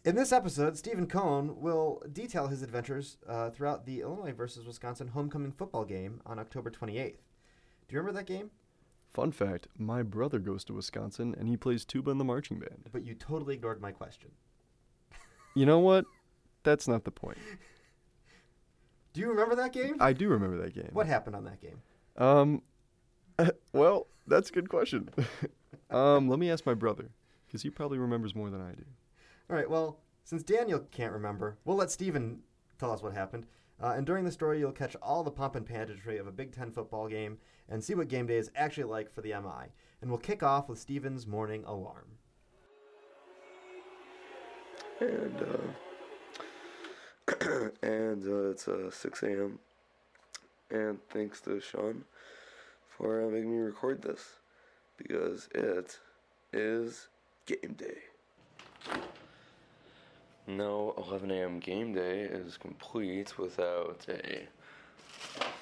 In 0.04 0.14
this 0.14 0.32
episode, 0.32 0.78
Stephen 0.78 1.06
Cohn 1.06 1.60
will 1.60 2.02
detail 2.10 2.46
his 2.46 2.62
adventures 2.62 3.18
uh, 3.28 3.50
throughout 3.50 3.84
the 3.84 4.00
Illinois 4.00 4.32
versus 4.32 4.66
Wisconsin 4.66 5.08
homecoming 5.08 5.52
football 5.52 5.84
game 5.84 6.20
on 6.24 6.38
October 6.38 6.70
28th. 6.70 6.94
Do 6.94 7.94
you 7.94 7.98
remember 7.98 8.18
that 8.18 8.26
game? 8.26 8.50
Fun 9.12 9.32
fact: 9.32 9.66
My 9.76 10.02
brother 10.02 10.38
goes 10.38 10.64
to 10.64 10.72
Wisconsin 10.72 11.34
and 11.38 11.48
he 11.48 11.56
plays 11.56 11.84
tuba 11.84 12.10
in 12.12 12.18
the 12.18 12.24
marching 12.24 12.58
band. 12.60 12.88
But 12.92 13.04
you 13.04 13.14
totally 13.14 13.54
ignored 13.54 13.80
my 13.80 13.92
question. 13.92 14.30
You 15.56 15.66
know 15.66 15.80
what? 15.80 16.04
That's 16.62 16.86
not 16.86 17.02
the 17.02 17.10
point. 17.10 17.38
Do 19.12 19.20
you 19.20 19.28
remember 19.28 19.56
that 19.56 19.72
game? 19.72 19.96
I 19.98 20.12
do 20.12 20.28
remember 20.28 20.58
that 20.58 20.74
game. 20.74 20.90
What 20.92 21.06
happened 21.06 21.34
on 21.34 21.44
that 21.44 21.60
game? 21.60 21.82
Um, 22.16 22.62
well, 23.72 24.06
that's 24.26 24.50
a 24.50 24.52
good 24.52 24.68
question. 24.68 25.10
Um, 25.90 26.28
let 26.28 26.38
me 26.38 26.50
ask 26.50 26.66
my 26.66 26.74
brother. 26.74 27.10
because 27.46 27.62
he 27.62 27.70
probably 27.70 27.98
remembers 27.98 28.34
more 28.34 28.50
than 28.50 28.60
I 28.60 28.72
do. 28.72 28.84
All 29.48 29.56
right, 29.56 29.68
well, 29.68 29.98
since 30.24 30.42
Daniel 30.44 30.80
can't 30.92 31.12
remember, 31.12 31.58
we'll 31.64 31.76
let 31.76 31.90
Steven 31.90 32.40
tell 32.78 32.92
us 32.92 33.02
what 33.02 33.12
happened. 33.12 33.46
Uh, 33.82 33.94
and 33.96 34.06
during 34.06 34.24
the 34.24 34.30
story, 34.30 34.58
you'll 34.58 34.72
catch 34.72 34.94
all 35.02 35.24
the 35.24 35.30
pomp 35.30 35.56
and 35.56 35.66
pageantry 35.66 36.18
of 36.18 36.26
a 36.26 36.32
Big 36.32 36.52
Ten 36.52 36.70
football 36.70 37.08
game 37.08 37.38
and 37.68 37.82
see 37.82 37.94
what 37.94 38.08
game 38.08 38.26
day 38.26 38.36
is 38.36 38.50
actually 38.54 38.84
like 38.84 39.12
for 39.12 39.22
the 39.22 39.32
MI. 39.32 39.72
And 40.00 40.10
we'll 40.10 40.18
kick 40.18 40.42
off 40.42 40.68
with 40.68 40.78
Steven's 40.78 41.26
morning 41.26 41.64
alarm. 41.64 42.18
And 45.00 45.42
uh, 45.42 45.58
and 47.82 48.24
uh, 48.26 48.50
it's 48.50 48.68
uh, 48.68 48.90
6 48.90 49.22
a.m. 49.22 49.58
And 50.70 50.98
thanks 51.08 51.40
to 51.42 51.60
Sean 51.60 52.04
for 52.88 53.26
uh, 53.26 53.30
making 53.30 53.50
me 53.50 53.58
record 53.58 54.02
this 54.02 54.39
because 55.02 55.48
it 55.54 55.98
is 56.52 57.08
game 57.46 57.76
day. 57.76 57.98
No 60.46 60.94
11 60.98 61.30
a.m. 61.30 61.58
game 61.60 61.92
day 61.94 62.22
is 62.22 62.56
complete 62.56 63.38
without 63.38 64.04
a 64.08 64.48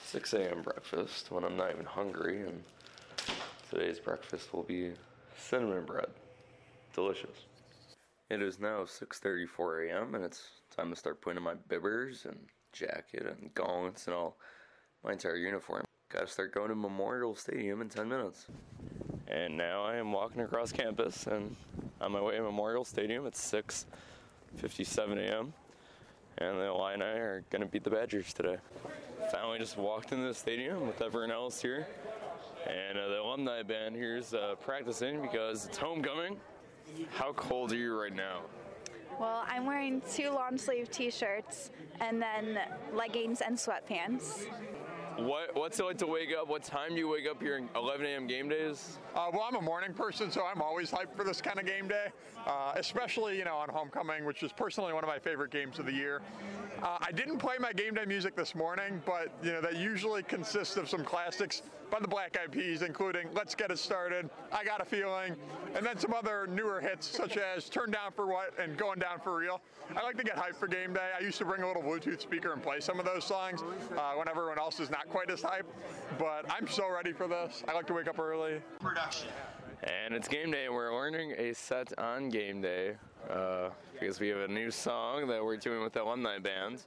6 0.05 0.33
a.m. 0.33 0.63
breakfast 0.63 1.31
when 1.31 1.45
I'm 1.45 1.57
not 1.57 1.73
even 1.73 1.85
hungry, 1.85 2.43
and 2.47 2.63
today's 3.71 3.99
breakfast 3.99 4.53
will 4.53 4.63
be 4.63 4.93
cinnamon 5.37 5.85
bread. 5.85 6.09
Delicious. 6.95 7.45
It 8.31 8.43
is 8.43 8.59
now 8.59 8.85
6:34 8.85 9.89
a.m. 9.89 10.15
and 10.15 10.25
it's 10.25 10.49
time 10.75 10.91
to 10.91 10.97
start 10.97 11.21
putting 11.21 11.39
on 11.39 11.45
my 11.45 11.55
bibbers 11.69 12.25
and 12.25 12.39
jacket 12.73 13.27
and 13.27 13.55
gaunts 13.55 14.07
and 14.07 14.15
all 14.15 14.37
my 15.03 15.13
entire 15.13 15.37
uniform. 15.37 15.88
Got 16.11 16.21
to 16.21 16.27
start 16.27 16.55
going 16.55 16.71
to 16.71 16.75
Memorial 16.75 17.35
Stadium 17.35 17.83
in 17.83 17.91
10 17.91 18.09
minutes. 18.09 18.47
And 19.27 19.59
now 19.59 19.83
I 19.83 19.97
am 19.97 20.11
walking 20.11 20.41
across 20.41 20.73
campus 20.73 21.27
and 21.27 21.55
on 22.01 22.13
my 22.13 22.21
way 22.23 22.37
to 22.37 22.43
Memorial 22.43 22.83
Stadium. 22.83 23.27
It's 23.27 23.39
6:57 23.53 25.19
a.m. 25.19 25.53
and 26.39 26.59
the 26.59 26.65
Illini 26.65 27.05
are 27.05 27.45
going 27.51 27.61
to 27.61 27.69
beat 27.69 27.85
the 27.85 27.91
Badgers 27.91 28.33
today. 28.33 28.57
Finally, 29.31 29.59
just 29.59 29.77
walked 29.77 30.13
into 30.13 30.27
the 30.27 30.33
stadium 30.33 30.87
with 30.87 31.03
everyone 31.03 31.31
else 31.31 31.61
here, 31.61 31.87
and 32.67 32.99
uh, 32.99 33.09
the 33.09 33.21
alumni 33.21 33.63
band 33.63 33.95
here's 33.95 34.33
uh, 34.33 34.55
practicing 34.65 35.21
because 35.21 35.67
it's 35.67 35.77
homecoming. 35.77 36.39
How 37.11 37.35
cold 37.35 37.71
are 37.73 37.77
you 37.77 38.01
right 38.01 38.17
now? 38.17 38.41
Well, 39.21 39.45
I'm 39.47 39.67
wearing 39.67 40.01
two 40.11 40.31
long 40.31 40.57
sleeve 40.57 40.91
t 40.91 41.11
shirts 41.11 41.71
and 42.01 42.23
then 42.23 42.61
leggings 42.95 43.43
and 43.43 43.59
sweatpants. 43.59 44.47
What 45.19 45.57
What's 45.57 45.81
it 45.81 45.85
like 45.85 45.99
to 45.99 46.07
wake 46.07 46.29
up? 46.33 46.47
What 46.47 46.63
time 46.63 46.91
do 46.91 46.97
you 46.97 47.09
wake 47.09 47.27
up 47.29 47.43
here 47.43 47.61
11 47.75 48.07
a.m. 48.07 48.29
game 48.29 48.49
days? 48.49 48.99
Uh, 49.17 49.27
well, 49.33 49.45
I'm 49.49 49.57
a 49.57 49.61
morning 49.61 49.93
person, 49.93 50.31
so 50.31 50.45
I'm 50.47 50.63
always 50.63 50.93
hyped 50.93 51.17
for 51.17 51.25
this 51.25 51.41
kind 51.41 51.59
of 51.59 51.67
game 51.67 51.89
day, 51.89 52.07
uh, 52.47 52.75
especially 52.77 53.37
you 53.37 53.45
know 53.45 53.57
on 53.57 53.69
homecoming, 53.69 54.25
which 54.25 54.45
is 54.45 54.53
personally 54.53 54.93
one 54.93 55.03
of 55.03 55.09
my 55.09 55.19
favorite 55.19 55.51
games 55.51 55.81
of 55.81 55.87
the 55.87 55.93
year. 55.93 56.23
Uh, 56.85 56.99
I 57.01 57.11
didn't 57.11 57.39
play 57.39 57.57
my 57.59 57.73
game 57.73 57.95
day 57.95 58.05
music 58.05 58.37
this 58.37 58.55
morning, 58.55 59.03
but 59.05 59.33
you 59.43 59.51
know 59.51 59.61
that 59.61 59.75
usually 59.77 60.23
consists 60.23 60.77
of 60.77 60.89
some 60.89 61.03
classics 61.03 61.63
by 61.91 61.99
the 61.99 62.07
Black 62.07 62.39
Eyed 62.41 62.53
Peas, 62.53 62.83
including 62.83 63.29
"Let's 63.35 63.57
Get 63.57 63.73
It 63.73 63.81
Started," 63.81 64.31
"I 64.53 64.63
Got 64.63 64.81
a 64.81 64.85
Feeling," 64.85 65.35
and 65.75 65.85
then 65.85 65.99
some 65.99 66.15
other 66.15 66.47
newer 66.47 66.81
hits 66.81 67.09
such 67.09 67.37
as 67.37 67.69
"Turn 67.69 67.91
Down 67.91 68.13
for 68.13 68.27
What" 68.27 68.55
and 68.57 68.77
"Going 68.77 69.01
Down 69.01 69.19
for 69.19 69.37
Real." 69.37 69.61
I 69.97 70.03
like 70.03 70.17
to 70.19 70.25
get 70.25 70.37
hyped 70.37 70.57
for 70.57 70.69
game 70.69 70.93
day. 70.93 71.11
I 71.19 71.23
used 71.23 71.39
to 71.39 71.45
bring 71.45 71.63
a 71.63 71.67
little 71.67 71.83
Bluetooth 71.83 72.21
speaker 72.21 72.53
and 72.53 72.63
play 72.63 72.79
some 72.79 73.01
of 73.01 73.05
those 73.05 73.25
songs 73.25 73.63
uh, 73.97 74.13
when 74.15 74.29
everyone 74.29 74.59
else 74.59 74.81
is 74.81 74.91
not 74.91 75.08
quite 75.09 75.31
as 75.31 75.43
hyped. 75.43 75.65
But 76.19 76.45
I'm 76.51 76.69
so 76.69 76.91
ready 76.91 77.13
for 77.13 77.27
this. 77.27 77.63
I 77.69 77.73
like 77.73 77.87
to 77.87 77.95
wake 77.95 78.09
up 78.09 78.19
early. 78.19 78.61
Production. 78.79 79.29
And 79.83 80.15
it's 80.15 80.29
game 80.29 80.51
day, 80.51 80.67
and 80.67 80.75
we're 80.75 80.91
ordering 80.91 81.33
a 81.33 81.55
set 81.55 81.97
on 81.99 82.29
game 82.31 82.61
day 82.61 82.97
uh, 83.31 83.71
because 83.93 84.19
we 84.19 84.29
have 84.29 84.39
a 84.39 84.49
new 84.49 84.71
song 84.71 85.29
that 85.29 85.45
we're 85.45 85.57
doing 85.57 85.83
with 85.83 85.93
the 85.93 86.03
alumni 86.03 86.39
band. 86.39 86.83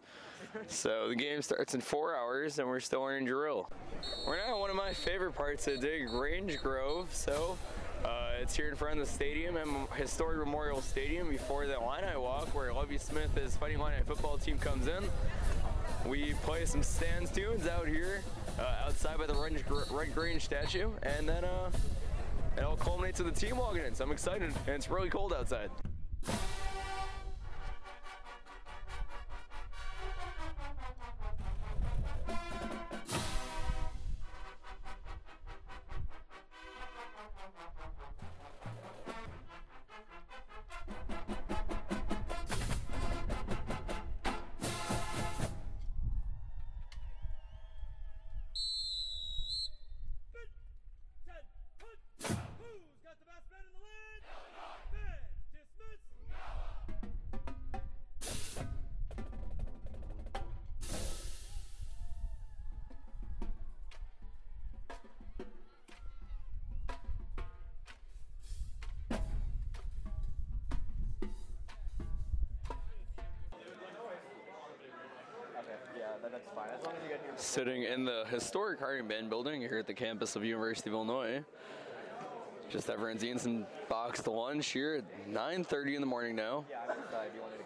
So 0.68 1.08
the 1.08 1.16
game 1.16 1.42
starts 1.42 1.74
in 1.74 1.82
four 1.82 2.16
hours, 2.16 2.60
and 2.60 2.68
we're 2.68 2.80
still 2.82 3.02
learning 3.02 3.28
drill. 3.28 3.70
We're 4.28 4.38
now 4.38 4.56
at 4.56 4.60
one 4.60 4.70
of 4.70 4.76
my 4.76 4.94
favorite 4.94 5.34
parts 5.34 5.68
of 5.68 5.80
Dig 5.80 6.08
Grange 6.08 6.58
Grove. 6.62 7.14
So 7.14 7.58
uh, 8.04 8.32
it's 8.42 8.56
here 8.56 8.70
in 8.70 8.76
front 8.76 9.00
of 9.00 9.06
the 9.06 9.14
stadium 9.14 9.56
at 9.56 9.68
Historic 9.98 10.40
Memorial 10.40 10.82
Stadium 10.82 11.30
before 11.30 11.68
the 11.68 11.76
Illini 11.76 12.18
Walk, 12.18 12.54
where 12.56 12.74
Lovie 12.74 12.98
Smith, 12.98 13.34
his 13.36 13.56
Fighting 13.56 13.80
Illini 13.80 13.98
football 14.06 14.38
team, 14.38 14.58
comes 14.58 14.88
in. 14.88 15.04
We 16.06 16.34
play 16.44 16.66
some 16.66 16.84
stands 16.84 17.32
tunes 17.32 17.68
out 17.68 17.88
here 17.88 18.24
uh, 18.60 18.86
outside 18.88 19.18
by 19.18 19.28
the 19.28 19.36
Red, 19.36 19.64
Red 19.92 20.16
Grange 20.16 20.44
statue, 20.44 20.92
and 21.04 21.28
then 21.30 21.44
uh, 21.46 21.70
it 22.58 22.64
all 22.64 22.76
culminates 22.76 23.22
with 23.22 23.34
the 23.34 23.40
team 23.40 23.58
walking 23.58 23.84
in. 23.84 23.94
So 23.94 24.04
I'm 24.04 24.12
excited, 24.12 24.44
and 24.44 24.76
it's 24.76 24.90
really 24.90 25.10
cold 25.10 25.34
outside. 25.34 25.70
Sitting 77.42 77.84
in 77.84 78.06
the 78.06 78.24
historic 78.30 78.80
Harding 78.80 79.08
Band 79.08 79.28
building 79.32 79.62
here 79.62 79.80
at 79.80 79.88
the 79.88 79.96
campus 79.96 80.36
of 80.36 80.46
University 80.46 80.92
of 80.92 80.94
Illinois. 80.94 81.44
Just 82.70 82.88
everyone's 82.88 83.24
eating 83.24 83.40
some 83.40 83.66
boxed 83.90 84.28
lunch 84.28 84.68
here 84.68 84.98
at 84.98 85.34
9.30 85.34 85.96
in 85.96 86.02
the 86.02 86.08
morning 86.08 86.36
now. 86.36 86.64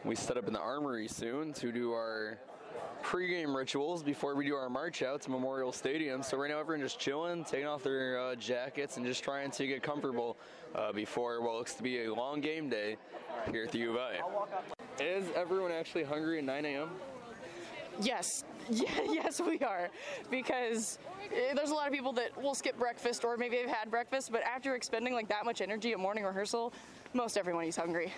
We 0.06 0.16
set 0.16 0.38
up 0.38 0.48
in 0.48 0.54
the 0.54 0.62
armory 0.62 1.10
soon 1.10 1.52
to 1.56 1.74
do 1.74 1.92
our 1.92 2.40
pregame 3.04 3.54
rituals 3.54 4.02
before 4.02 4.34
we 4.36 4.46
do 4.46 4.56
our 4.56 4.70
march 4.70 5.04
out 5.04 5.22
to 5.24 5.30
Memorial 5.30 5.74
Stadium. 5.74 6.24
So 6.24 6.38
right 6.38 6.50
now 6.50 6.60
everyone's 6.60 6.94
just 6.94 7.00
chilling, 7.00 7.44
taking 7.44 7.68
off 7.68 7.84
their 7.84 8.18
uh, 8.18 8.36
jackets 8.36 8.96
and 8.96 9.06
just 9.06 9.26
trying 9.26 9.52
to 9.52 9.68
get 9.68 9.84
comfortable 9.84 10.38
uh, 10.74 10.94
before 10.94 11.42
what 11.42 11.56
looks 11.56 11.74
to 11.74 11.84
be 11.84 12.06
a 12.06 12.14
long 12.14 12.40
game 12.40 12.70
day 12.70 12.96
here 13.52 13.66
at 13.66 13.74
the 13.74 13.80
U 13.80 13.92
of 13.92 13.98
I. 13.98 15.04
Is 15.04 15.26
everyone 15.36 15.74
actually 15.74 16.06
hungry 16.06 16.38
at 16.38 16.46
9 16.46 16.64
a.m.? 16.64 16.90
Yes, 18.02 18.44
yeah, 18.70 18.88
yes, 19.08 19.40
we 19.40 19.60
are, 19.60 19.90
because 20.32 20.98
eh, 21.34 21.54
there's 21.54 21.70
a 21.70 21.74
lot 21.74 21.88
of 21.88 21.94
people 21.94 22.12
that 22.14 22.36
will 22.42 22.56
skip 22.56 22.78
breakfast 22.80 23.24
or 23.24 23.38
maybe 23.38 23.58
they've 23.58 23.70
had 23.70 23.92
breakfast, 23.92 24.32
but 24.32 24.42
after 24.42 24.76
expending 24.76 25.14
like 25.14 25.28
that 25.28 25.46
much 25.46 25.62
energy 25.62 25.92
at 25.92 26.00
morning 26.00 26.24
rehearsal, 26.24 26.74
most 27.14 27.38
everyone 27.38 27.66
is 27.66 27.76
hungry. 27.76 28.12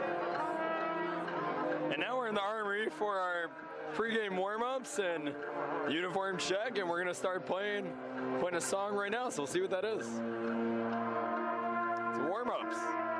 And 0.00 2.00
now 2.00 2.16
we're 2.16 2.28
in 2.28 2.34
the 2.34 2.40
armory 2.40 2.88
for 2.90 3.16
our 3.16 3.50
pregame 3.94 4.36
warm-ups 4.36 4.98
and 4.98 5.32
uniform 5.88 6.38
check, 6.38 6.78
and 6.78 6.88
we're 6.88 6.98
gonna 6.98 7.14
start 7.14 7.46
playing 7.46 7.92
playing 8.40 8.56
a 8.56 8.60
song 8.60 8.96
right 8.96 9.12
now. 9.12 9.28
So 9.28 9.42
we'll 9.42 9.46
see 9.46 9.60
what 9.60 9.70
that 9.70 9.84
is. 9.84 10.06
It's 12.08 12.28
warm-ups. 12.28 13.13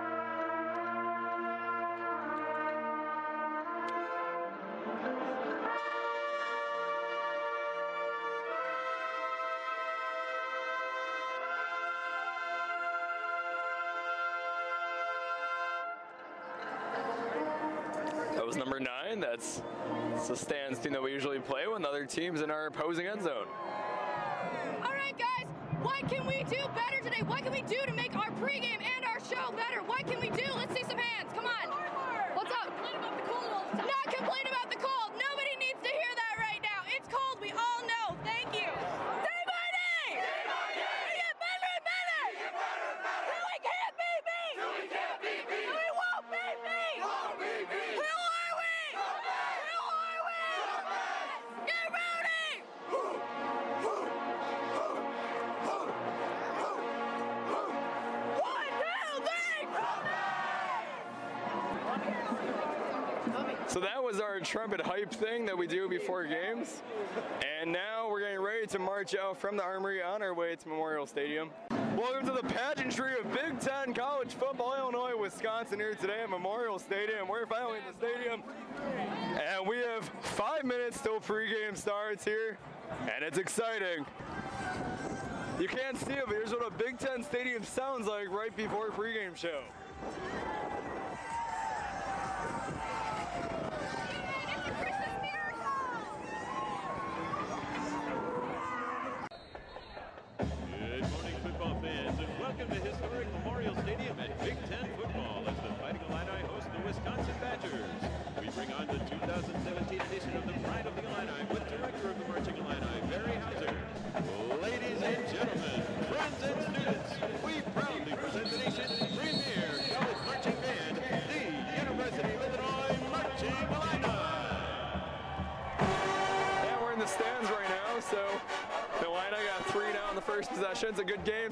That's 20.27 20.41
the 20.41 20.47
stands 20.47 20.79
team 20.79 20.93
that 20.93 21.03
we 21.03 21.13
usually 21.13 21.39
play 21.39 21.67
when 21.67 21.85
other 21.85 22.07
team's 22.07 22.41
in 22.41 22.51
our 22.51 22.67
opposing 22.67 23.07
end 23.07 23.23
zone. 23.23 23.47
All 24.83 24.91
right, 24.91 25.13
guys, 25.19 25.45
what 25.83 26.09
can 26.09 26.27
we 26.27 26.43
do 26.45 26.65
better 26.75 27.03
today? 27.05 27.21
What 27.27 27.43
can 27.43 27.53
we 27.53 27.61
do 27.63 27.77
to 27.85 27.93
make 27.93 28.17
our 28.17 28.31
pregame 28.41 28.81
and 28.81 29.05
our 29.05 29.21
show 29.21 29.53
better? 29.53 29.83
What 29.85 30.07
can 30.07 30.21
we 30.21 30.31
do? 30.31 30.45
Let's 30.57 30.73
see 30.75 30.83
some 30.89 30.97
hands. 30.97 31.31
Come 31.35 31.45
on. 31.45 31.69
What's 32.33 32.51
up? 32.53 32.73
Not 33.77 34.15
complain 34.15 34.47
about 34.49 34.71
the 34.71 34.77
cold. 34.77 35.13
Nobody 35.13 35.24
was 64.05 64.21
our 64.21 64.39
trumpet 64.39 64.83
hype 64.83 65.11
thing 65.11 65.47
that 65.47 65.57
we 65.57 65.67
do 65.67 65.89
before 65.89 66.25
games. 66.25 66.83
And 67.59 67.73
now 67.73 68.07
we're 68.11 68.21
getting 68.21 68.41
ready 68.41 68.67
to 68.67 68.79
march 68.79 69.15
out 69.17 69.41
from 69.41 69.57
the 69.57 69.63
Armory 69.63 70.03
on 70.03 70.21
our 70.21 70.35
way 70.35 70.55
to 70.57 70.69
Memorial 70.69 71.07
Stadium. 71.07 71.49
Welcome 71.97 72.27
to 72.27 72.33
the 72.33 72.47
pageantry 72.47 73.19
of 73.19 73.33
Big 73.33 73.59
Ten 73.61 73.95
College 73.95 74.35
Football, 74.35 74.77
Illinois, 74.77 75.17
Wisconsin, 75.19 75.79
here 75.79 75.95
today 75.95 76.21
at 76.23 76.29
Memorial 76.29 76.79
Stadium. 76.79 77.29
We're 77.29 77.47
finally 77.47 77.79
in 77.79 77.85
the 77.99 78.07
stadium, 78.07 78.43
and 79.41 79.67
we 79.67 79.79
have 79.79 80.05
five 80.21 80.65
minutes 80.65 81.01
till 81.01 81.19
pregame 81.19 81.75
starts 81.75 82.27
here, 82.27 82.59
and 83.11 83.25
it's 83.25 83.39
exciting. 83.39 84.05
You 85.59 85.69
can't 85.69 85.97
see 85.97 86.13
it, 86.13 86.25
but 86.27 86.35
here's 86.35 86.51
what 86.51 86.67
a 86.67 86.71
Big 86.71 86.99
Ten 86.99 87.23
stadium 87.23 87.63
sounds 87.65 88.07
like 88.07 88.29
right 88.29 88.55
before 88.55 88.89
a 88.89 88.93
pregame 88.93 89.35
show. 89.35 89.63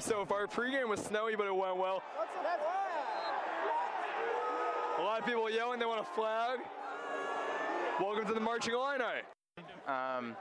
So 0.03 0.25
far. 0.25 0.47
Pregame 0.47 0.89
was 0.89 0.99
snowy, 0.99 1.35
but 1.35 1.47
it 1.47 1.55
went 1.55 1.77
well. 1.77 2.03
A 4.99 5.01
lot 5.01 5.21
of 5.21 5.25
people 5.25 5.49
yelling 5.49 5.79
they 5.79 5.85
want 5.85 6.01
a 6.01 6.15
flag. 6.15 6.59
Welcome 8.01 8.25
to 8.27 8.33
the 8.33 8.39
Marching 8.39 8.73
Illini. 8.73 9.21
Um, 9.87 10.35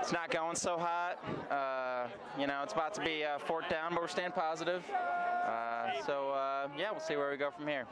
it's 0.00 0.12
not 0.12 0.30
going 0.30 0.56
so 0.56 0.78
hot. 0.78 1.22
Uh, 1.50 2.08
you 2.40 2.46
know, 2.46 2.62
it's 2.62 2.72
about 2.72 2.94
to 2.94 3.02
be 3.02 3.24
uh, 3.24 3.38
fourth 3.38 3.68
down, 3.68 3.92
but 3.92 4.00
we're 4.00 4.08
staying 4.08 4.32
positive. 4.32 4.82
Uh, 4.90 5.90
so, 6.06 6.30
uh, 6.30 6.68
yeah, 6.76 6.90
we'll 6.90 7.00
see 7.00 7.16
where 7.16 7.30
we 7.30 7.36
go 7.36 7.50
from 7.50 7.66
here. 7.66 7.84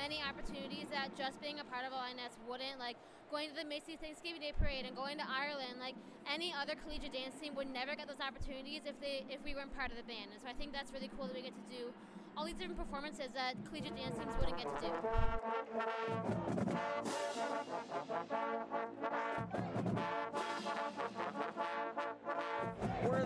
Many 0.00 0.24
opportunities 0.24 0.88
that 0.88 1.12
just 1.12 1.36
being 1.44 1.60
a 1.60 1.66
part 1.68 1.84
of 1.84 1.92
Illinois 1.92 2.32
wouldn't. 2.48 2.80
Like 2.80 2.96
going 3.28 3.52
to 3.52 3.54
the 3.54 3.68
Macy's 3.68 4.00
Thanksgiving 4.00 4.40
Day 4.40 4.56
Parade 4.56 4.88
and 4.88 4.96
going 4.96 5.20
to 5.20 5.26
Ireland. 5.28 5.76
Like 5.76 5.94
any 6.24 6.56
other 6.56 6.72
collegiate 6.80 7.12
dance 7.12 7.36
team 7.36 7.52
would 7.54 7.68
never 7.68 7.92
get 7.92 8.08
those 8.08 8.24
opportunities 8.24 8.88
if 8.88 8.96
they 9.04 9.28
if 9.28 9.44
we 9.44 9.52
weren't 9.52 9.76
part 9.76 9.92
of 9.92 10.00
the 10.00 10.08
band. 10.08 10.32
And 10.32 10.40
so 10.40 10.48
I 10.48 10.56
think 10.56 10.72
that's 10.72 10.88
really 10.96 11.12
cool 11.12 11.28
that 11.28 11.36
we 11.36 11.44
get 11.44 11.52
to 11.52 11.66
do 11.68 11.92
all 12.32 12.48
these 12.48 12.56
different 12.56 12.80
performances 12.80 13.28
that 13.36 13.60
collegiate 13.68 13.92
dance 13.96 14.16
teams 14.16 14.32
wouldn't 14.40 14.56
get 14.56 14.72
to 14.72 14.80
do. 14.88 14.96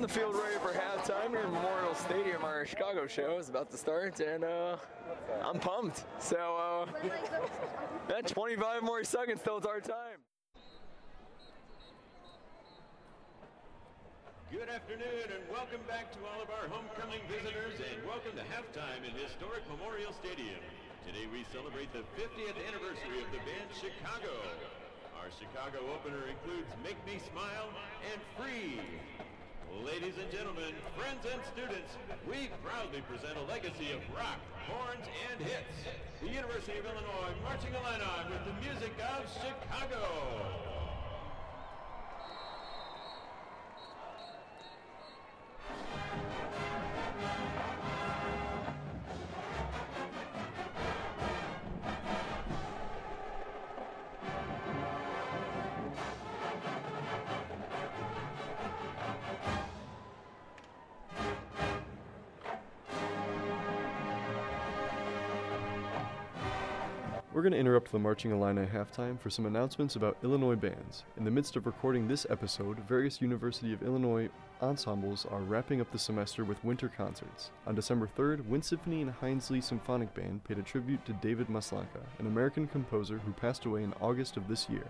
The 0.05 0.13
field 0.13 0.37
ready 0.37 0.61
for 0.61 0.69
halftime 0.69 1.31
here 1.31 1.41
in 1.41 1.51
Memorial 1.51 1.95
Stadium. 1.95 2.45
Our 2.45 2.67
Chicago 2.67 3.07
show 3.07 3.39
is 3.39 3.49
about 3.49 3.71
to 3.71 3.79
start, 3.79 4.21
and 4.21 4.45
uh, 4.45 4.77
I'm 5.43 5.59
pumped. 5.59 6.05
So, 6.19 6.37
uh, 6.37 7.09
yeah, 8.11 8.21
25 8.21 8.83
more 8.83 9.03
seconds 9.03 9.41
till 9.43 9.57
it's 9.57 9.65
our 9.65 9.81
time. 9.81 10.21
Good 14.53 14.69
afternoon 14.69 15.25
and 15.33 15.41
welcome 15.49 15.81
back 15.89 16.13
to 16.13 16.19
all 16.29 16.45
of 16.45 16.53
our 16.53 16.69
homecoming 16.69 17.25
visitors 17.25 17.81
and 17.81 18.05
welcome 18.05 18.37
to 18.37 18.45
halftime 18.53 19.09
in 19.09 19.17
historic 19.17 19.65
Memorial 19.73 20.13
Stadium. 20.21 20.61
Today 21.09 21.25
we 21.33 21.49
celebrate 21.49 21.89
the 21.97 22.05
50th 22.21 22.61
anniversary 22.69 23.25
of 23.25 23.33
the 23.33 23.41
band 23.49 23.73
Chicago. 23.73 24.37
Our 25.17 25.33
Chicago 25.33 25.81
opener 25.97 26.29
includes 26.29 26.69
Make 26.85 27.01
Me 27.09 27.17
Smile 27.33 27.73
and 28.13 28.21
Free. 28.37 28.85
Ladies 29.83 30.15
and 30.23 30.31
gentlemen, 30.31 30.73
friends 30.97 31.27
and 31.27 31.41
students, 31.53 31.97
we 32.29 32.49
proudly 32.63 33.01
present 33.11 33.37
a 33.37 33.51
legacy 33.51 33.91
of 33.93 34.01
rock, 34.15 34.39
horns, 34.69 35.07
and 35.31 35.41
hits. 35.45 35.89
The 36.23 36.29
University 36.29 36.79
of 36.79 36.85
Illinois 36.85 37.35
Marching 37.43 37.75
Illini 37.75 38.31
with 38.31 38.45
the 38.47 38.55
music 38.63 38.95
of 39.03 39.27
Chicago. 39.43 40.74
The 67.95 68.01
Marching 68.01 68.33
Illini 68.33 68.67
halftime 68.67 69.21
for 69.21 69.31
some 69.31 69.47
announcements 69.47 69.95
about 69.95 70.17
Illinois 70.25 70.57
bands. 70.57 71.05
In 71.17 71.23
the 71.23 71.31
midst 71.31 71.55
of 71.55 71.65
recording 71.65 72.09
this 72.09 72.27
episode, 72.29 72.81
various 72.89 73.23
University 73.23 73.73
of 73.73 73.85
Illinois 73.85 74.29
ensembles 74.61 75.27
are 75.31 75.43
wrapping 75.43 75.81
up 75.81 75.93
the 75.93 75.99
semester 76.01 76.45
with 76.45 76.65
winter 76.65 76.89
concerts. 76.89 77.53
On 77.69 77.75
December 77.77 78.11
3rd, 78.19 78.49
Wind 78.49 78.65
Symphony 78.65 79.03
and 79.03 79.15
Hindsley 79.21 79.61
Symphonic 79.61 80.13
Band 80.13 80.43
paid 80.43 80.59
a 80.59 80.63
tribute 80.63 81.05
to 81.05 81.13
David 81.13 81.47
Maslanka, 81.47 82.03
an 82.19 82.27
American 82.27 82.67
composer 82.67 83.19
who 83.19 83.31
passed 83.31 83.65
away 83.65 83.85
in 83.85 83.95
August 84.01 84.37
of 84.37 84.49
this 84.49 84.69
year. 84.69 84.89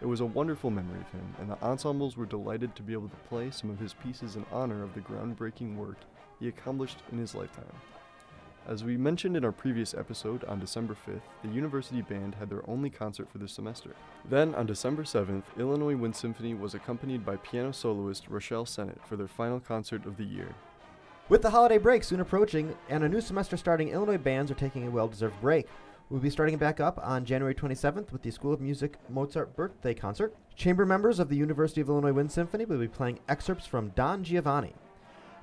It 0.00 0.06
was 0.06 0.20
a 0.20 0.24
wonderful 0.24 0.70
memory 0.70 1.00
of 1.00 1.10
him, 1.10 1.34
and 1.40 1.50
the 1.50 1.60
ensembles 1.60 2.16
were 2.16 2.24
delighted 2.24 2.76
to 2.76 2.84
be 2.84 2.92
able 2.92 3.08
to 3.08 3.28
play 3.28 3.50
some 3.50 3.68
of 3.68 3.80
his 3.80 3.94
pieces 3.94 4.36
in 4.36 4.46
honor 4.52 4.84
of 4.84 4.94
the 4.94 5.00
groundbreaking 5.00 5.74
work 5.74 5.98
he 6.38 6.46
accomplished 6.46 6.98
in 7.10 7.18
his 7.18 7.34
lifetime. 7.34 7.64
As 8.66 8.82
we 8.82 8.96
mentioned 8.96 9.36
in 9.36 9.44
our 9.44 9.52
previous 9.52 9.92
episode, 9.92 10.42
on 10.44 10.58
December 10.58 10.94
5th, 10.94 11.20
the 11.42 11.50
University 11.50 12.00
Band 12.00 12.34
had 12.36 12.48
their 12.48 12.68
only 12.68 12.88
concert 12.88 13.30
for 13.30 13.36
the 13.36 13.46
semester. 13.46 13.90
Then, 14.24 14.54
on 14.54 14.64
December 14.64 15.02
7th, 15.02 15.42
Illinois 15.58 15.96
Wind 15.96 16.16
Symphony 16.16 16.54
was 16.54 16.72
accompanied 16.72 17.26
by 17.26 17.36
piano 17.36 17.74
soloist 17.74 18.26
Rochelle 18.26 18.64
Sennett 18.64 19.06
for 19.06 19.16
their 19.16 19.28
final 19.28 19.60
concert 19.60 20.06
of 20.06 20.16
the 20.16 20.24
year. 20.24 20.54
With 21.28 21.42
the 21.42 21.50
holiday 21.50 21.76
break 21.76 22.04
soon 22.04 22.20
approaching 22.20 22.74
and 22.88 23.04
a 23.04 23.08
new 23.08 23.20
semester 23.20 23.58
starting, 23.58 23.90
Illinois 23.90 24.16
bands 24.16 24.50
are 24.50 24.54
taking 24.54 24.86
a 24.86 24.90
well 24.90 25.08
deserved 25.08 25.38
break. 25.42 25.66
We'll 26.08 26.20
be 26.20 26.30
starting 26.30 26.56
back 26.56 26.80
up 26.80 26.98
on 27.02 27.26
January 27.26 27.54
27th 27.54 28.12
with 28.12 28.22
the 28.22 28.30
School 28.30 28.54
of 28.54 28.62
Music 28.62 28.96
Mozart 29.10 29.54
birthday 29.56 29.92
concert. 29.92 30.34
Chamber 30.56 30.86
members 30.86 31.18
of 31.18 31.28
the 31.28 31.36
University 31.36 31.82
of 31.82 31.90
Illinois 31.90 32.12
Wind 32.12 32.32
Symphony 32.32 32.64
will 32.64 32.78
be 32.78 32.88
playing 32.88 33.20
excerpts 33.28 33.66
from 33.66 33.90
Don 33.90 34.24
Giovanni. 34.24 34.74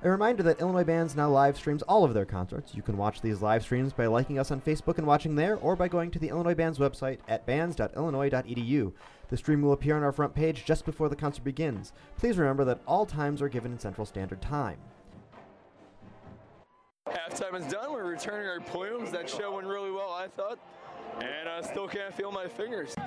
A 0.04 0.10
reminder 0.10 0.42
that 0.42 0.60
Illinois 0.60 0.82
Bands 0.82 1.14
now 1.14 1.30
live 1.30 1.56
streams 1.56 1.82
all 1.82 2.02
of 2.02 2.12
their 2.12 2.24
concerts. 2.24 2.74
You 2.74 2.82
can 2.82 2.96
watch 2.96 3.20
these 3.20 3.40
live 3.40 3.62
streams 3.62 3.92
by 3.92 4.06
liking 4.06 4.36
us 4.36 4.50
on 4.50 4.60
Facebook 4.60 4.98
and 4.98 5.06
watching 5.06 5.36
there, 5.36 5.58
or 5.58 5.76
by 5.76 5.86
going 5.86 6.10
to 6.10 6.18
the 6.18 6.28
Illinois 6.28 6.56
Bands 6.56 6.80
website 6.80 7.18
at 7.28 7.46
bands.illinois.edu. 7.46 8.92
The 9.28 9.36
stream 9.36 9.62
will 9.62 9.72
appear 9.72 9.96
on 9.96 10.02
our 10.02 10.10
front 10.10 10.34
page 10.34 10.64
just 10.64 10.84
before 10.84 11.08
the 11.08 11.14
concert 11.14 11.44
begins. 11.44 11.92
Please 12.16 12.36
remember 12.36 12.64
that 12.64 12.80
all 12.84 13.06
times 13.06 13.40
are 13.40 13.48
given 13.48 13.70
in 13.70 13.78
Central 13.78 14.04
Standard 14.04 14.42
Time. 14.42 14.78
Halftime 17.08 17.60
is 17.60 17.72
done. 17.72 17.92
We're 17.92 18.10
returning 18.10 18.48
our 18.48 18.58
plumes. 18.58 19.12
That 19.12 19.30
show 19.30 19.54
went 19.54 19.68
really 19.68 19.92
well, 19.92 20.10
I 20.10 20.26
thought. 20.26 20.58
And 21.20 21.48
I 21.48 21.60
still 21.60 21.86
can't 21.86 22.12
feel 22.12 22.32
my 22.32 22.48
fingers. 22.48 22.96
A 22.98 23.02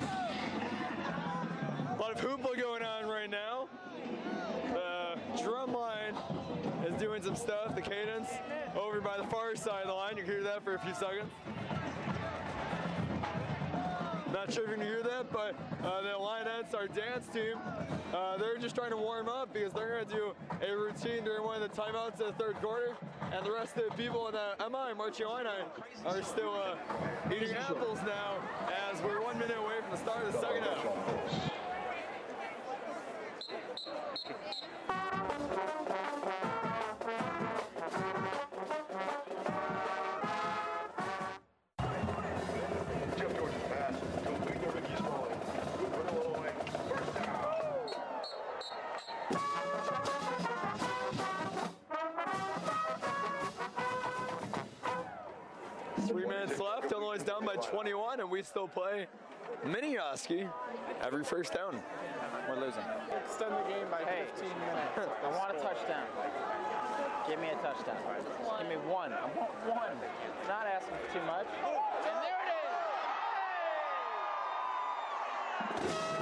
lot 2.00 2.12
of 2.12 2.20
hoopla 2.22 2.58
going 2.58 2.82
on 2.82 3.06
right 3.06 3.28
now. 3.28 3.68
The 4.72 5.18
drum 5.42 5.74
line 5.74 6.14
is 6.86 7.00
doing 7.00 7.22
some 7.22 7.34
stuff, 7.34 7.74
the 7.74 7.82
cadence, 7.82 8.28
over 8.76 9.00
by 9.00 9.16
the 9.16 9.24
far 9.24 9.56
side 9.56 9.82
of 9.82 9.88
the 9.88 9.94
line. 9.94 10.16
You 10.16 10.22
can 10.22 10.32
hear 10.32 10.42
that 10.44 10.62
for 10.62 10.74
a 10.74 10.78
few 10.78 10.94
seconds. 10.94 11.30
not 14.32 14.52
sure 14.52 14.64
if 14.64 14.70
you 14.70 14.76
can 14.76 14.84
hear 14.84 15.02
that, 15.02 15.32
but 15.32 15.54
uh, 15.82 16.02
the 16.02 16.10
Illinettes, 16.10 16.74
our 16.74 16.86
dance 16.86 17.26
team, 17.28 17.56
uh, 18.14 18.36
they're 18.36 18.58
just 18.58 18.74
trying 18.74 18.90
to 18.90 18.96
warm 18.96 19.28
up 19.28 19.52
because 19.52 19.72
they're 19.72 20.04
gonna 20.04 20.04
do 20.04 20.34
a 20.62 20.76
routine 20.76 21.24
during 21.24 21.42
one 21.42 21.60
of 21.60 21.68
the 21.68 21.76
timeouts 21.76 22.20
of 22.20 22.36
the 22.36 22.44
third 22.44 22.54
quarter, 22.56 22.94
and 23.32 23.44
the 23.44 23.50
rest 23.50 23.76
of 23.76 23.84
the 23.90 23.96
people 23.96 24.28
in 24.28 24.34
the 24.34 24.54
MI 24.70 24.94
Marching 24.96 25.26
Illini 25.26 25.50
are 26.04 26.22
still 26.22 26.54
uh, 26.54 27.34
eating 27.34 27.54
apples 27.54 27.98
now 28.06 28.36
as 28.92 29.02
we're 29.02 29.22
one 29.22 29.38
minute 29.38 29.56
away 29.58 29.80
from 29.82 29.90
the 29.90 29.96
start 29.96 30.26
of 30.26 30.32
the 30.32 30.40
second 30.40 30.62
half. 30.62 31.52
Is 57.16 57.22
down 57.22 57.46
by 57.46 57.56
21, 57.56 58.20
and 58.20 58.30
we 58.30 58.42
still 58.42 58.68
play 58.68 59.06
mini 59.64 59.96
Oski 59.96 60.46
every 61.02 61.24
first 61.24 61.54
down. 61.54 61.80
We're 62.46 62.60
losing. 62.60 62.82
Extend 63.24 63.52
the 63.52 63.64
game 63.72 63.86
by 63.90 64.04
15 64.04 64.48
minutes. 64.50 65.08
I 65.24 65.28
want 65.30 65.56
a 65.56 65.60
touchdown. 65.60 66.06
Give 67.26 67.40
me 67.40 67.48
a 67.48 67.54
touchdown. 67.62 67.96
Give 68.58 68.68
me 68.68 68.76
one. 68.86 69.14
I 69.14 69.24
want 69.34 69.50
one. 69.64 69.96
Not 70.46 70.66
asking 70.66 70.94
for 71.06 71.18
too 71.18 71.24
much. 71.26 71.46
And 72.04 72.16
there 72.22 72.40
it 72.44 72.52
is. 75.72 75.92
What 75.96 76.15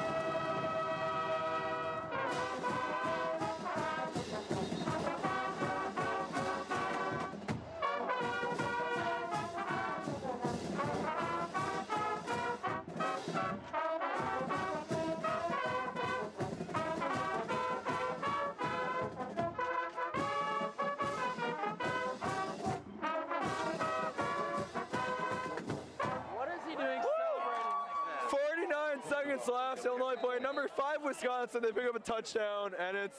seconds 29.35 29.53
left. 29.53 29.87
Illinois 29.87 30.14
play 30.20 30.38
number 30.40 30.68
five 30.68 30.99
Wisconsin. 31.05 31.62
They 31.62 31.73
pick 31.73 31.88
up 31.88 31.97
a 31.97 32.01
touchdown, 32.01 32.73
and 32.79 32.97
it's 32.97 33.18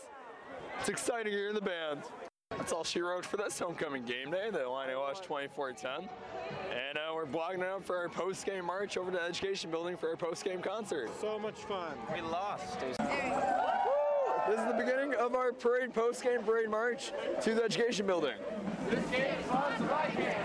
it's 0.79 0.89
exciting 0.89 1.31
here 1.31 1.49
in 1.49 1.55
the 1.55 1.61
band. 1.61 2.03
That's 2.51 2.71
all 2.71 2.83
she 2.83 3.01
wrote 3.01 3.25
for 3.25 3.37
this 3.37 3.57
homecoming 3.57 4.05
game 4.05 4.29
day. 4.31 4.49
The 4.51 4.63
Illini 4.65 4.93
lost 4.93 5.23
24-10. 5.23 5.97
And 5.97 6.07
uh, 6.97 7.13
we're 7.13 7.25
blocking 7.25 7.61
it 7.61 7.67
up 7.67 7.83
for 7.83 7.97
our 7.97 8.07
post-game 8.07 8.65
march 8.65 8.97
over 8.97 9.09
to 9.09 9.17
the 9.17 9.23
Education 9.23 9.71
Building 9.71 9.97
for 9.97 10.09
our 10.09 10.15
post-game 10.15 10.61
concert. 10.61 11.09
So 11.19 11.39
much 11.39 11.55
fun. 11.55 11.93
We 12.13 12.21
lost. 12.21 12.79
This 12.79 14.59
is 14.59 14.65
the 14.67 14.75
beginning 14.77 15.15
of 15.15 15.33
our 15.33 15.51
parade, 15.51 15.93
post-game 15.93 16.43
parade 16.43 16.69
march 16.69 17.11
to 17.41 17.55
the 17.55 17.63
Education 17.63 18.05
Building. 18.05 18.35
This 18.91 19.05
game 19.09 19.33
is 19.39 19.45
sponsored 19.45 19.89
by 19.89 20.11
Kansas. 20.13 20.37
Um, 20.37 20.44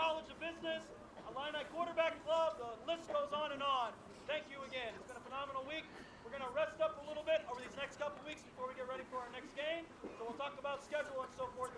College 0.00 0.32
of 0.32 0.40
Business, 0.40 0.80
Illini 1.28 1.60
Quarterback 1.76 2.16
Club, 2.24 2.56
the 2.56 2.72
list 2.88 3.04
goes 3.12 3.28
on 3.36 3.52
and 3.52 3.60
on. 3.60 3.92
Thank 4.24 4.48
you 4.48 4.56
again. 4.64 4.96
It's 4.96 5.04
been 5.04 5.20
a 5.20 5.26
phenomenal 5.28 5.60
week. 5.68 5.84
We're 6.24 6.32
going 6.32 6.40
to 6.40 6.48
rest 6.56 6.80
up 6.80 6.96
a 6.96 7.04
little 7.04 7.20
bit 7.20 7.44
over 7.52 7.60
these 7.60 7.76
next 7.76 8.00
couple 8.00 8.16
weeks 8.24 8.40
before 8.40 8.64
we 8.64 8.72
get 8.80 8.88
ready 8.88 9.04
for 9.12 9.20
our 9.20 9.28
next 9.36 9.52
game. 9.52 9.84
So 10.16 10.24
we'll 10.24 10.40
talk 10.40 10.56
about 10.56 10.80
schedule 10.88 11.20
and 11.20 11.28
so 11.36 11.52
forth 11.52 11.76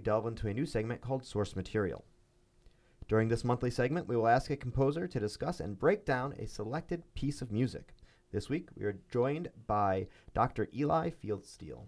we 0.00 0.04
delve 0.04 0.26
into 0.26 0.48
a 0.48 0.54
new 0.54 0.64
segment 0.64 1.02
called 1.02 1.26
Source 1.26 1.54
Material. 1.54 2.06
During 3.06 3.28
this 3.28 3.44
monthly 3.44 3.70
segment, 3.70 4.08
we 4.08 4.16
will 4.16 4.28
ask 4.28 4.50
a 4.50 4.56
composer 4.56 5.06
to 5.06 5.20
discuss 5.20 5.60
and 5.60 5.78
break 5.78 6.06
down 6.06 6.32
a 6.38 6.46
selected 6.46 7.02
piece 7.12 7.42
of 7.42 7.52
music. 7.52 7.94
This 8.32 8.48
week, 8.48 8.70
we 8.74 8.86
are 8.86 8.98
joined 9.12 9.50
by 9.66 10.06
Dr. 10.32 10.68
Eli 10.74 11.10
Fieldsteel. 11.10 11.82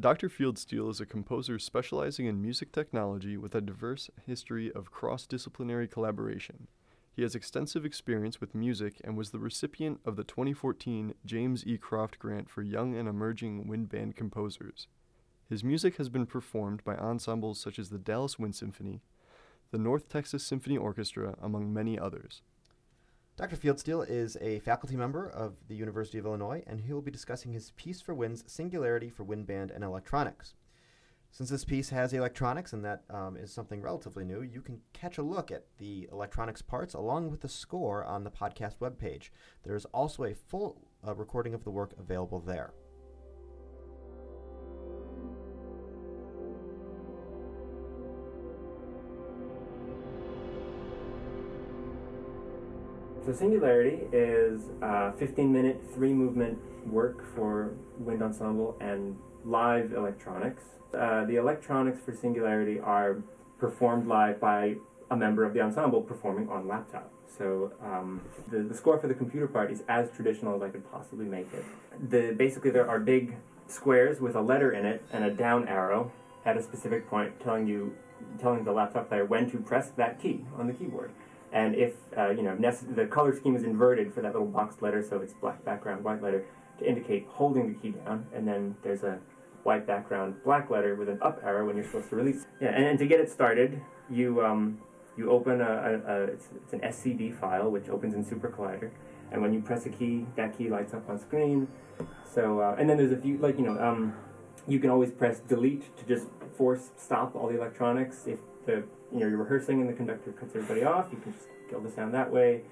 Dr. 0.00 0.28
Fieldsteel 0.28 0.90
is 0.90 1.00
a 1.00 1.06
composer 1.06 1.60
specializing 1.60 2.26
in 2.26 2.42
music 2.42 2.72
technology 2.72 3.36
with 3.36 3.54
a 3.54 3.60
diverse 3.60 4.10
history 4.26 4.72
of 4.72 4.90
cross 4.90 5.24
disciplinary 5.24 5.86
collaboration. 5.86 6.66
He 7.12 7.22
has 7.22 7.36
extensive 7.36 7.84
experience 7.84 8.40
with 8.40 8.56
music 8.56 9.00
and 9.04 9.16
was 9.16 9.30
the 9.30 9.38
recipient 9.38 10.00
of 10.04 10.16
the 10.16 10.24
2014 10.24 11.14
James 11.24 11.64
E. 11.64 11.78
Croft 11.78 12.18
Grant 12.18 12.50
for 12.50 12.62
Young 12.62 12.96
and 12.96 13.08
Emerging 13.08 13.68
Wind 13.68 13.90
Band 13.90 14.16
Composers. 14.16 14.88
His 15.48 15.62
music 15.62 15.96
has 15.96 16.08
been 16.08 16.26
performed 16.26 16.82
by 16.84 16.96
ensembles 16.96 17.60
such 17.60 17.78
as 17.78 17.90
the 17.90 17.98
Dallas 17.98 18.38
Wind 18.38 18.54
Symphony, 18.54 19.02
the 19.70 19.78
North 19.78 20.08
Texas 20.08 20.44
Symphony 20.44 20.76
Orchestra, 20.76 21.36
among 21.42 21.72
many 21.72 21.98
others. 21.98 22.42
Dr. 23.36 23.56
Fieldsteel 23.56 24.08
is 24.08 24.38
a 24.40 24.60
faculty 24.60 24.96
member 24.96 25.28
of 25.28 25.56
the 25.68 25.74
University 25.74 26.18
of 26.18 26.24
Illinois, 26.24 26.62
and 26.66 26.80
he 26.80 26.92
will 26.92 27.02
be 27.02 27.10
discussing 27.10 27.52
his 27.52 27.72
piece 27.72 28.00
for 28.00 28.14
winds, 28.14 28.44
Singularity 28.46 29.10
for 29.10 29.24
Wind 29.24 29.46
Band 29.46 29.70
and 29.70 29.82
Electronics. 29.82 30.54
Since 31.32 31.50
this 31.50 31.64
piece 31.64 31.90
has 31.90 32.12
electronics, 32.12 32.72
and 32.72 32.84
that 32.84 33.02
um, 33.10 33.36
is 33.36 33.52
something 33.52 33.82
relatively 33.82 34.24
new, 34.24 34.40
you 34.42 34.62
can 34.62 34.80
catch 34.92 35.18
a 35.18 35.22
look 35.22 35.50
at 35.50 35.64
the 35.78 36.08
electronics 36.12 36.62
parts 36.62 36.94
along 36.94 37.28
with 37.28 37.40
the 37.40 37.48
score 37.48 38.04
on 38.04 38.22
the 38.22 38.30
podcast 38.30 38.78
webpage. 38.78 39.30
There 39.64 39.74
is 39.74 39.84
also 39.86 40.22
a 40.22 40.34
full 40.34 40.86
uh, 41.04 41.12
recording 41.16 41.52
of 41.52 41.64
the 41.64 41.72
work 41.72 41.92
available 41.98 42.38
there. 42.38 42.72
So 53.24 53.32
Singularity 53.32 54.00
is 54.12 54.64
a 54.82 55.12
15 55.12 55.50
minute, 55.50 55.80
three 55.94 56.12
movement 56.12 56.58
work 56.86 57.24
for 57.34 57.72
wind 57.98 58.22
ensemble 58.22 58.76
and 58.80 59.16
live 59.46 59.94
electronics. 59.94 60.62
Uh, 60.92 61.24
the 61.24 61.36
electronics 61.36 62.00
for 62.04 62.14
Singularity 62.14 62.78
are 62.80 63.22
performed 63.58 64.06
live 64.06 64.38
by 64.40 64.74
a 65.10 65.16
member 65.16 65.42
of 65.42 65.54
the 65.54 65.60
ensemble 65.62 66.02
performing 66.02 66.50
on 66.50 66.68
laptop. 66.68 67.10
So 67.38 67.72
um, 67.82 68.20
the, 68.50 68.58
the 68.58 68.74
score 68.74 68.98
for 68.98 69.08
the 69.08 69.14
computer 69.14 69.46
part 69.46 69.72
is 69.72 69.84
as 69.88 70.10
traditional 70.10 70.54
as 70.54 70.60
I 70.60 70.68
could 70.68 70.90
possibly 70.92 71.24
make 71.24 71.48
it. 71.54 71.64
The, 72.10 72.34
basically, 72.36 72.72
there 72.72 72.88
are 72.88 73.00
big 73.00 73.36
squares 73.68 74.20
with 74.20 74.36
a 74.36 74.42
letter 74.42 74.72
in 74.72 74.84
it 74.84 75.02
and 75.14 75.24
a 75.24 75.30
down 75.30 75.66
arrow 75.66 76.12
at 76.44 76.58
a 76.58 76.62
specific 76.62 77.08
point 77.08 77.40
telling 77.40 77.66
you, 77.66 77.96
telling 78.38 78.64
the 78.64 78.72
laptop 78.72 79.08
player 79.08 79.24
when 79.24 79.50
to 79.50 79.56
press 79.56 79.88
that 79.96 80.20
key 80.20 80.44
on 80.58 80.66
the 80.66 80.74
keyboard. 80.74 81.10
And 81.54 81.76
if 81.76 81.94
uh, 82.18 82.30
you 82.30 82.42
know 82.42 82.58
the 82.96 83.06
color 83.06 83.34
scheme 83.34 83.54
is 83.54 83.62
inverted 83.62 84.12
for 84.12 84.20
that 84.22 84.32
little 84.32 84.48
boxed 84.48 84.82
letter, 84.82 85.02
so 85.08 85.20
it's 85.20 85.32
black 85.34 85.64
background, 85.64 86.02
white 86.02 86.20
letter, 86.20 86.44
to 86.80 86.86
indicate 86.86 87.26
holding 87.30 87.72
the 87.72 87.78
key 87.78 87.90
down, 87.90 88.26
and 88.34 88.46
then 88.46 88.74
there's 88.82 89.04
a 89.04 89.20
white 89.62 89.86
background, 89.86 90.34
black 90.44 90.68
letter 90.68 90.96
with 90.96 91.08
an 91.08 91.18
up 91.22 91.40
arrow 91.44 91.64
when 91.64 91.76
you're 91.76 91.84
supposed 91.86 92.10
to 92.10 92.16
release. 92.16 92.44
Yeah, 92.60 92.70
and, 92.70 92.84
and 92.84 92.98
to 92.98 93.06
get 93.06 93.20
it 93.20 93.30
started, 93.30 93.80
you 94.10 94.44
um, 94.44 94.80
you 95.16 95.30
open 95.30 95.60
a, 95.60 95.64
a, 95.64 96.12
a 96.12 96.22
it's, 96.24 96.48
it's, 96.56 96.72
an 96.72 96.80
SCD 96.80 97.38
file 97.38 97.70
which 97.70 97.88
opens 97.88 98.14
in 98.14 98.24
SuperCollider, 98.24 98.90
and 99.30 99.40
when 99.40 99.54
you 99.54 99.60
press 99.60 99.86
a 99.86 99.90
key, 99.90 100.26
that 100.34 100.58
key 100.58 100.68
lights 100.68 100.92
up 100.92 101.08
on 101.08 101.20
screen. 101.20 101.68
So 102.28 102.58
uh, 102.58 102.74
and 102.80 102.90
then 102.90 102.96
there's 102.96 103.12
a 103.12 103.16
few 103.16 103.38
like 103.38 103.58
you 103.58 103.64
know 103.64 103.80
um, 103.80 104.12
you 104.66 104.80
can 104.80 104.90
always 104.90 105.12
press 105.12 105.38
delete 105.38 105.96
to 105.98 106.04
just 106.04 106.26
force 106.56 106.90
stop 106.96 107.36
all 107.36 107.46
the 107.46 107.56
electronics 107.56 108.26
if 108.26 108.40
the 108.66 108.82
you 109.12 109.20
know 109.20 109.26
you're 109.26 109.38
rehearsing 109.38 109.80
and 109.80 109.88
the 109.88 109.94
conductor 109.94 110.32
cuts 110.32 110.54
everybody 110.54 110.84
off. 110.84 111.08
You 111.12 111.18
can 111.18 111.32
just 111.32 111.46
kill 111.68 111.80
the 111.80 111.90
sound 111.90 112.14
that 112.14 112.30
way. 112.30 112.62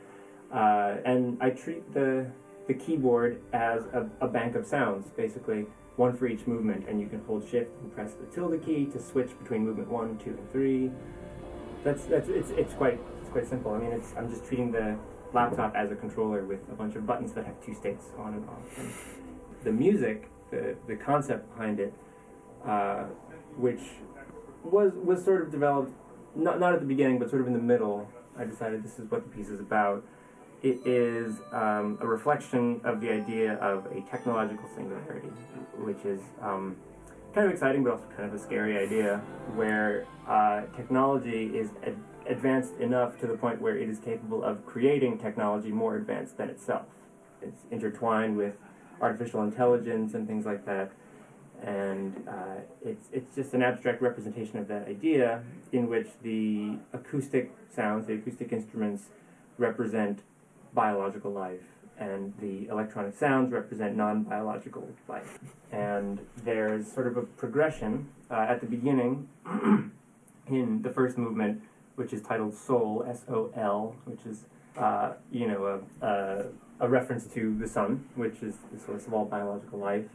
Uh, 0.53 0.97
and 1.05 1.39
I 1.41 1.51
treat 1.51 1.93
the 1.95 2.27
the 2.69 2.75
keyboard 2.75 3.41
as 3.53 3.83
a, 3.93 4.09
a 4.21 4.29
bank 4.29 4.55
of 4.55 4.67
sounds, 4.67 5.11
basically 5.17 5.67
one 5.97 6.17
for 6.17 6.27
each 6.27 6.47
movement, 6.47 6.89
and 6.89 7.01
you 7.01 7.07
can 7.07 7.23
hold 7.25 7.49
shift 7.49 7.71
and 7.83 7.93
press 7.95 8.15
the 8.15 8.27
tilde 8.27 8.65
key 8.65 8.87
to 8.87 9.01
switch 9.01 9.31
between 9.39 9.65
movement 9.65 9.91
one, 9.91 10.19
two, 10.19 10.31
and 10.31 10.53
three. 10.53 10.91
That's 11.85 12.05
that's 12.05 12.29
it's 12.29 12.51
it's 12.51 12.75
quite 12.75 13.01
it's 13.21 13.31
quite 13.31 13.47
simple. 13.47 13.73
I 13.73 13.79
mean, 13.79 13.93
it's 13.93 14.15
I'm 14.17 14.31
just 14.31 14.47
treating 14.47 14.71
the 14.73 14.97
laptop 15.33 15.75
as 15.75 15.91
a 15.91 15.97
controller 15.97 16.45
with 16.45 16.61
a 16.71 16.75
bunch 16.75 16.95
of 16.95 17.07
buttons 17.07 17.33
that 17.33 17.47
have 17.47 17.65
two 17.65 17.75
states 17.75 18.07
on 18.19 18.35
and 18.35 18.49
off. 18.49 18.79
And 18.79 18.93
the 19.65 19.73
music, 19.73 20.29
the 20.51 20.77
the 20.87 20.97
concept 20.97 21.51
behind 21.55 21.81
it, 21.81 21.93
uh, 22.67 23.05
which 23.57 23.81
was 24.63 24.93
was 24.95 25.25
sort 25.25 25.43
of 25.43 25.51
developed 25.51 25.93
not 26.35 26.61
not 26.61 26.75
at 26.75 26.81
the 26.81 26.87
beginning, 26.87 27.19
but 27.19 27.31
sort 27.31 27.43
of 27.43 27.47
in 27.47 27.53
the 27.53 27.59
middle. 27.59 28.09
I 28.39 28.45
decided 28.45 28.83
this 28.83 28.99
is 28.99 29.11
what 29.11 29.23
the 29.25 29.37
piece 29.37 29.49
is 29.49 29.61
about. 29.61 30.05
It 30.63 30.87
is 30.87 31.41
um, 31.53 31.99
a 32.01 32.07
reflection 32.07 32.81
of 32.85 33.01
the 33.01 33.11
idea 33.11 33.55
of 33.55 33.87
a 33.87 34.01
technological 34.03 34.69
singularity, 34.75 35.29
which 35.77 36.05
is 36.05 36.21
um, 36.41 36.77
kind 37.35 37.47
of 37.47 37.53
exciting, 37.53 37.83
but 37.83 37.95
also 37.95 38.05
kind 38.17 38.29
of 38.29 38.35
a 38.35 38.39
scary 38.39 38.79
idea, 38.79 39.19
where 39.55 40.07
uh, 40.29 40.63
technology 40.77 41.47
is 41.47 41.71
ad- 41.85 41.97
advanced 42.29 42.75
enough 42.79 43.19
to 43.21 43.27
the 43.27 43.37
point 43.37 43.61
where 43.61 43.77
it 43.77 43.89
is 43.89 43.99
capable 43.99 44.45
of 44.45 44.65
creating 44.65 45.19
technology 45.19 45.73
more 45.73 45.97
advanced 45.97 46.39
than 46.39 46.49
itself. 46.49 46.87
It's 47.43 47.63
intertwined 47.73 48.37
with 48.37 48.55
artificial 49.01 49.43
intelligence 49.43 50.15
and 50.15 50.29
things 50.29 50.47
like 50.47 50.65
that 50.67 50.93
and 51.63 52.25
uh, 52.29 52.61
it's 52.85 53.09
it's 53.13 53.35
just 53.35 53.55
an 53.55 53.63
abstract 53.63 54.03
representation 54.03 54.59
of 54.59 54.69
that 54.69 54.89
idea 54.89 55.43
in 55.73 55.89
which 55.89 56.09
the 56.23 56.77
acoustic 56.93 57.53
sounds, 57.75 58.07
the 58.07 58.15
acoustic 58.15 58.53
instruments, 58.53 59.05
represent 59.59 60.23
biological 60.75 61.31
life, 61.31 61.63
and 61.99 62.33
the 62.41 62.67
electronic 62.69 63.15
sounds 63.15 63.53
represent 63.53 63.97
non-biological 63.97 64.89
life. 65.09 65.39
And 65.71 66.21
there's 66.45 66.91
sort 66.91 67.07
of 67.07 67.17
a 67.17 67.23
progression 67.23 68.09
uh, 68.31 68.47
at 68.49 68.61
the 68.61 68.67
beginning 68.67 69.29
in 70.49 70.83
the 70.83 70.91
first 70.91 71.17
movement, 71.17 71.63
which 71.95 72.13
is 72.13 72.23
titled 72.23 72.55
Sol, 72.55 73.05
S-O-L, 73.09 73.95
which 74.05 74.21
is 74.27 74.47
uh, 74.77 75.13
you 75.31 75.47
know 75.47 75.81
a, 76.03 76.07
a, 76.07 76.45
a 76.81 76.89
reference 76.89 77.27
to 77.27 77.57
the 77.57 77.69
sun, 77.69 78.05
which 78.17 78.43
is 78.43 78.57
the 78.73 78.81
source 78.81 79.07
of 79.07 79.15
all 79.15 79.27
biological 79.27 79.79
life 79.79 80.07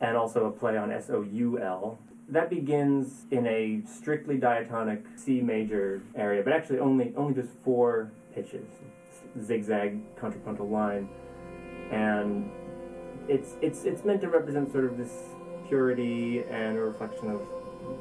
and 0.00 0.16
also 0.16 0.46
a 0.46 0.50
play 0.50 0.76
on 0.76 0.90
S 0.90 1.10
O 1.10 1.22
U 1.22 1.58
L. 1.60 1.98
That 2.28 2.48
begins 2.48 3.26
in 3.30 3.46
a 3.46 3.82
strictly 3.86 4.36
diatonic 4.36 5.04
C 5.16 5.40
major 5.40 6.02
area, 6.14 6.42
but 6.42 6.52
actually 6.52 6.78
only 6.78 7.12
only 7.16 7.34
just 7.34 7.50
four 7.64 8.12
pitches, 8.34 8.66
zigzag 9.42 9.98
contrapuntal 10.16 10.68
line, 10.68 11.08
and 11.90 12.50
it's 13.28 13.56
it's 13.60 13.84
it's 13.84 14.04
meant 14.04 14.20
to 14.20 14.28
represent 14.28 14.70
sort 14.70 14.84
of 14.84 14.96
this 14.96 15.12
purity 15.66 16.44
and 16.50 16.76
a 16.76 16.80
reflection 16.80 17.30
of 17.30 17.40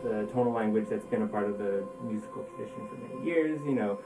the 0.04 0.28
tonal 0.32 0.54
language 0.54 0.86
that's 0.90 1.06
been 1.06 1.24
a 1.24 1.28
part 1.28 1.50
of 1.50 1.58
the 1.58 1.84
musical 2.04 2.44
tradition 2.44 2.88
for 2.88 2.96
many 2.96 3.26
years. 3.26 3.60
You 3.66 3.74
know, 3.74 4.00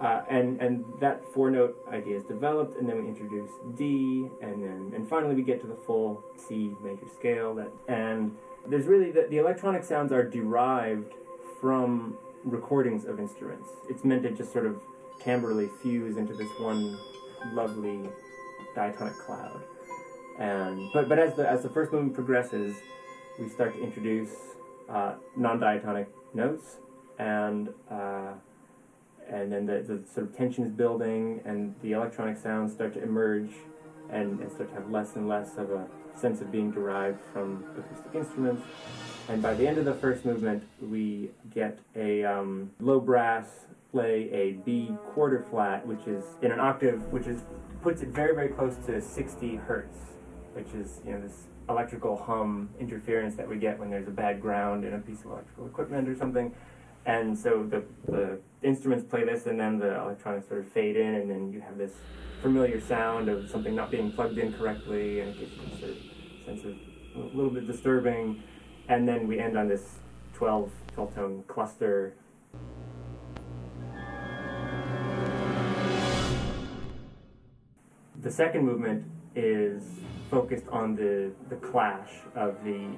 uh, 0.00 0.22
and 0.30 0.60
and 0.60 0.84
that 1.00 1.24
four 1.34 1.50
note 1.50 1.76
idea 1.92 2.16
is 2.16 2.24
developed, 2.24 2.78
and 2.78 2.88
then 2.88 3.02
we 3.02 3.08
introduce 3.08 3.50
D, 3.76 4.28
and 4.40 4.62
then 4.62 4.92
and 4.94 5.08
finally 5.08 5.34
we 5.34 5.42
get 5.42 5.60
to 5.62 5.66
the 5.66 5.74
full 5.86 6.22
C 6.36 6.72
major 6.82 7.06
scale. 7.18 7.54
That 7.54 7.70
and 7.88 8.36
there's 8.66 8.86
really 8.86 9.10
the, 9.10 9.26
the 9.28 9.38
electronic 9.38 9.84
sounds 9.84 10.12
are 10.12 10.28
derived 10.28 11.12
from 11.60 12.16
recordings 12.44 13.04
of 13.04 13.18
instruments. 13.18 13.68
It's 13.88 14.04
meant 14.04 14.22
to 14.22 14.30
just 14.30 14.52
sort 14.52 14.66
of 14.66 14.80
timbrally 15.20 15.68
fuse 15.82 16.16
into 16.16 16.34
this 16.34 16.50
one 16.60 16.96
lovely 17.52 18.08
diatonic 18.74 19.18
cloud. 19.18 19.62
And 20.38 20.90
but 20.92 21.08
but 21.08 21.18
as 21.18 21.34
the 21.34 21.48
as 21.48 21.64
the 21.64 21.70
first 21.70 21.92
movement 21.92 22.14
progresses, 22.14 22.76
we 23.40 23.48
start 23.48 23.74
to 23.74 23.82
introduce 23.82 24.30
uh, 24.88 25.14
non-diatonic 25.36 26.08
notes 26.34 26.76
and 27.18 27.70
uh, 27.90 28.34
and 29.28 29.52
then 29.52 29.66
the, 29.66 29.80
the 29.80 30.02
sort 30.12 30.26
of 30.26 30.36
tension 30.36 30.64
is 30.64 30.72
building, 30.72 31.40
and 31.44 31.74
the 31.82 31.92
electronic 31.92 32.36
sounds 32.36 32.72
start 32.72 32.94
to 32.94 33.02
emerge, 33.02 33.50
and, 34.10 34.40
and 34.40 34.50
start 34.50 34.70
to 34.70 34.74
have 34.74 34.90
less 34.90 35.16
and 35.16 35.28
less 35.28 35.56
of 35.56 35.70
a 35.70 35.86
sense 36.14 36.40
of 36.40 36.50
being 36.50 36.70
derived 36.70 37.20
from 37.32 37.64
acoustic 37.78 38.14
instruments. 38.14 38.62
And 39.28 39.42
by 39.42 39.54
the 39.54 39.66
end 39.66 39.78
of 39.78 39.84
the 39.84 39.94
first 39.94 40.24
movement, 40.24 40.64
we 40.80 41.30
get 41.54 41.78
a 41.94 42.24
um, 42.24 42.70
low 42.80 42.98
brass 43.00 43.66
play 43.92 44.30
a 44.32 44.52
B 44.52 44.94
quarter 45.12 45.44
flat, 45.50 45.86
which 45.86 46.06
is 46.06 46.24
in 46.42 46.50
an 46.50 46.60
octave, 46.60 47.02
which 47.12 47.26
is 47.26 47.42
puts 47.82 48.02
it 48.02 48.08
very 48.08 48.34
very 48.34 48.48
close 48.48 48.76
to 48.86 49.00
60 49.00 49.56
hertz, 49.56 49.96
which 50.54 50.68
is 50.74 51.00
you 51.06 51.12
know 51.12 51.20
this 51.20 51.44
electrical 51.68 52.16
hum 52.16 52.70
interference 52.80 53.34
that 53.36 53.48
we 53.48 53.56
get 53.56 53.78
when 53.78 53.90
there's 53.90 54.08
a 54.08 54.12
bad 54.12 54.40
ground 54.40 54.84
in 54.84 54.94
a 54.94 54.98
piece 54.98 55.20
of 55.20 55.26
electrical 55.26 55.66
equipment 55.66 56.08
or 56.08 56.16
something. 56.16 56.54
And 57.08 57.38
so 57.38 57.66
the, 57.66 57.82
the 58.06 58.38
instruments 58.62 59.02
play 59.02 59.24
this, 59.24 59.46
and 59.46 59.58
then 59.58 59.78
the 59.78 59.98
electronics 59.98 60.46
sort 60.46 60.60
of 60.60 60.68
fade 60.68 60.94
in, 60.94 61.14
and 61.14 61.30
then 61.30 61.50
you 61.50 61.62
have 61.62 61.78
this 61.78 61.92
familiar 62.42 62.82
sound 62.82 63.30
of 63.30 63.48
something 63.48 63.74
not 63.74 63.90
being 63.90 64.12
plugged 64.12 64.36
in 64.36 64.52
correctly, 64.52 65.20
and 65.20 65.30
it 65.30 65.38
gives 65.40 65.52
you 65.52 65.78
sort 65.78 65.90
of 65.92 65.96
sense 66.44 66.64
of 66.66 66.74
a 67.16 67.34
little 67.34 67.50
bit 67.50 67.66
disturbing. 67.66 68.42
And 68.90 69.08
then 69.08 69.26
we 69.26 69.38
end 69.38 69.56
on 69.56 69.68
this 69.68 70.00
12, 70.34 70.70
12 70.92 71.14
tone 71.14 71.44
cluster. 71.48 72.12
The 78.20 78.30
second 78.30 78.66
movement 78.66 79.06
is 79.34 79.82
focused 80.30 80.68
on 80.68 80.94
the, 80.94 81.32
the 81.48 81.56
clash 81.56 82.10
of 82.34 82.62
the 82.64 82.90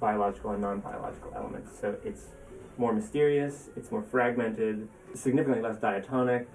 biological 0.00 0.52
and 0.52 0.62
non 0.62 0.80
biological 0.80 1.30
elements. 1.36 1.78
So 1.78 1.96
it's 2.02 2.28
more 2.78 2.92
mysterious, 2.92 3.68
it's 3.76 3.90
more 3.90 4.02
fragmented, 4.02 4.88
significantly 5.14 5.62
less 5.62 5.78
diatonic, 5.78 6.48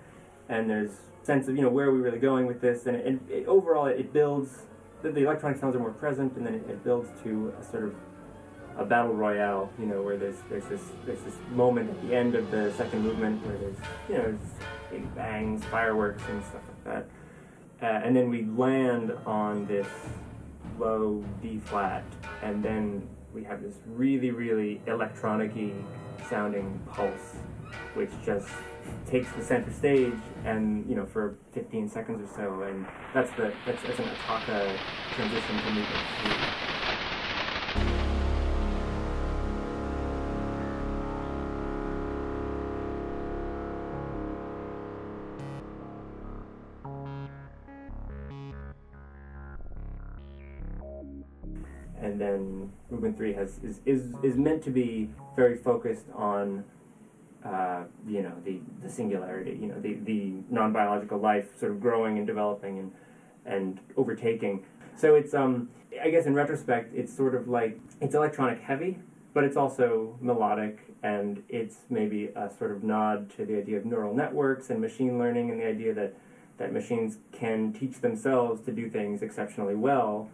and 0.50 0.70
there's 0.70 0.92
sense 1.24 1.48
of 1.48 1.56
you 1.56 1.62
know 1.62 1.70
where 1.70 1.88
are 1.88 1.94
we 1.94 2.00
really 2.00 2.20
going 2.20 2.46
with 2.46 2.62
this, 2.62 2.86
and, 2.86 2.96
it, 2.96 3.20
it, 3.30 3.48
overall 3.48 3.86
it 3.86 4.14
builds. 4.14 4.64
The, 5.04 5.12
the 5.12 5.26
electronic 5.26 5.60
sounds 5.60 5.76
are 5.76 5.80
more 5.80 5.92
present, 5.92 6.36
and 6.38 6.46
then 6.46 6.56
it, 6.56 6.70
it 6.70 6.84
builds 6.84 7.10
to 7.24 7.54
a 7.60 7.64
sort 7.64 7.84
of 7.84 7.96
a 8.78 8.86
battle 8.86 9.14
royale, 9.14 9.70
you 9.80 9.86
know, 9.86 10.02
where 10.02 10.18
there's 10.18 10.38
there's 10.50 10.66
this 10.66 10.82
there's 11.06 11.22
this 11.22 11.36
moment 11.52 11.90
at 11.90 12.08
the 12.08 12.16
end 12.16 12.36
of 12.36 12.50
the 12.52 12.74
second 12.74 13.04
movement 13.04 13.46
where 13.46 13.58
there's 13.58 13.78
you 14.10 14.18
know 14.18 14.38
big 14.90 15.16
bangs, 15.16 15.64
fireworks, 15.66 16.24
and 16.30 16.44
stuff 16.46 16.62
like 16.68 16.84
that, 17.82 17.86
uh, 17.86 18.06
and 18.06 18.16
then 18.16 18.30
we 18.30 18.46
land 18.46 19.12
on 19.26 19.66
this 19.68 19.88
low 20.80 21.24
D 21.42 21.60
flat, 21.66 22.04
and 22.42 22.64
then 22.64 23.08
we 23.34 23.44
have 23.44 23.62
this 23.62 23.76
really 23.88 24.32
really 24.32 24.82
electronic-y 24.88 25.74
sounding 26.30 26.80
pulse, 26.92 27.36
which 27.94 28.12
just 28.26 28.48
takes 29.10 29.32
the 29.34 29.44
center 29.44 29.72
stage 29.72 30.14
and 30.46 30.88
you 30.90 30.96
know 30.96 31.06
for 31.06 31.38
15 31.54 31.90
seconds 31.90 32.30
or 32.30 32.36
so 32.36 32.64
and 32.64 32.86
that's 33.14 33.32
the 33.32 33.54
that's, 33.66 33.82
that's 33.84 34.00
an 34.00 34.06
Attacca 34.06 34.78
transition 35.16 35.58
to 35.58 35.66
movement 35.74 36.77
and 52.08 52.22
then 52.22 52.72
movement 52.90 53.18
three 53.18 53.34
has 53.34 53.60
is, 53.64 53.82
is 53.86 54.14
is 54.24 54.38
meant 54.38 54.64
to 54.64 54.70
be 54.70 55.10
very 55.36 55.58
focused 55.58 56.06
on 56.16 56.64
uh, 57.46 57.84
you 58.08 58.22
know 58.22 58.34
the 58.46 58.60
the 58.82 58.90
singularity 58.90 59.58
you 59.62 59.68
know 59.68 59.80
the 59.80 59.96
the 60.06 60.34
non-biological 60.50 61.20
life 61.20 61.58
sort 61.60 61.72
of 61.72 61.82
growing 61.82 62.18
and 62.18 62.26
developing 62.26 62.80
and 62.80 62.92
and 63.46 63.80
overtaking. 63.96 64.66
So 64.96 65.16
it's 65.16 65.34
um 65.34 65.70
i 66.04 66.10
guess 66.10 66.26
in 66.26 66.34
retrospect 66.34 66.94
it's 66.94 67.16
sort 67.16 67.34
of 67.34 67.48
like 67.48 67.80
it's 68.02 68.16
electronic 68.16 68.60
heavy 68.62 68.98
but 69.34 69.44
it's 69.44 69.58
also 69.58 70.18
melodic 70.22 70.80
and 71.04 71.44
it's 71.50 71.78
maybe 71.90 72.26
a 72.36 72.50
sort 72.58 72.72
of 72.72 72.84
nod 72.84 73.30
to 73.30 73.46
the 73.46 73.58
idea 73.58 73.78
of 73.78 73.86
neural 73.86 74.14
networks 74.14 74.70
and 74.70 74.82
machine 74.82 75.18
learning 75.18 75.50
and 75.52 75.60
the 75.60 75.66
idea 75.66 75.94
that 75.94 76.14
that 76.58 76.74
machines 76.74 77.20
can 77.32 77.72
teach 77.72 78.02
themselves 78.02 78.62
to 78.66 78.72
do 78.72 78.90
things 78.90 79.22
exceptionally 79.22 79.76
well 79.76 80.30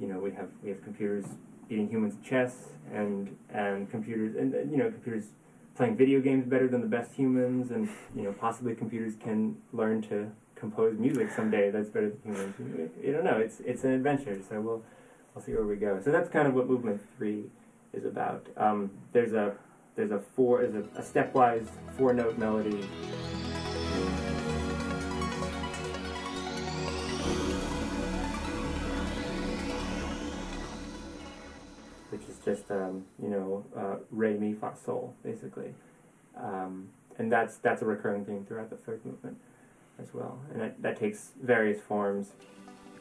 you 0.00 0.06
know, 0.06 0.18
we 0.18 0.30
have 0.32 0.48
we 0.62 0.70
have 0.70 0.82
computers 0.82 1.24
beating 1.68 1.88
humans 1.88 2.14
chess, 2.24 2.70
and 2.92 3.36
and 3.50 3.90
computers 3.90 4.36
and 4.36 4.52
you 4.70 4.78
know 4.78 4.90
computers 4.90 5.26
playing 5.74 5.96
video 5.96 6.20
games 6.20 6.44
better 6.46 6.68
than 6.68 6.80
the 6.80 6.86
best 6.86 7.12
humans, 7.12 7.70
and 7.70 7.88
you 8.14 8.22
know 8.22 8.32
possibly 8.32 8.74
computers 8.74 9.14
can 9.22 9.56
learn 9.72 10.02
to 10.02 10.30
compose 10.54 10.98
music 10.98 11.30
someday 11.30 11.70
that's 11.70 11.88
better 11.88 12.10
than 12.10 12.34
humans. 12.34 12.90
You 13.02 13.12
don't 13.12 13.24
know. 13.24 13.38
It's 13.38 13.60
it's 13.60 13.84
an 13.84 13.92
adventure. 13.92 14.38
So 14.48 14.60
we'll 14.60 14.82
we'll 15.34 15.44
see 15.44 15.52
where 15.52 15.66
we 15.66 15.76
go. 15.76 16.00
So 16.04 16.10
that's 16.10 16.28
kind 16.28 16.48
of 16.48 16.54
what 16.54 16.68
movement 16.68 17.00
three 17.16 17.44
is 17.92 18.04
about. 18.04 18.46
Um, 18.56 18.90
there's 19.12 19.32
a 19.32 19.54
there's 19.96 20.10
a 20.10 20.20
four 20.36 20.62
is 20.62 20.74
a, 20.74 20.80
a 20.98 21.02
stepwise 21.02 21.66
four 21.96 22.12
note 22.12 22.38
melody. 22.38 22.86
Just 32.48 32.70
um, 32.70 33.04
you 33.22 33.28
know 33.28 33.64
uh, 33.76 33.96
re 34.10 34.34
mi 34.34 34.54
fa 34.54 34.72
sol 34.84 35.14
basically, 35.22 35.74
um, 36.36 36.88
and 37.18 37.30
that's 37.30 37.56
that's 37.58 37.82
a 37.82 37.84
recurring 37.84 38.24
theme 38.24 38.44
throughout 38.46 38.70
the 38.70 38.76
third 38.76 39.04
movement 39.04 39.36
as 40.00 40.14
well, 40.14 40.38
and 40.52 40.60
that, 40.62 40.80
that 40.80 40.98
takes 40.98 41.32
various 41.42 41.80
forms. 41.80 42.32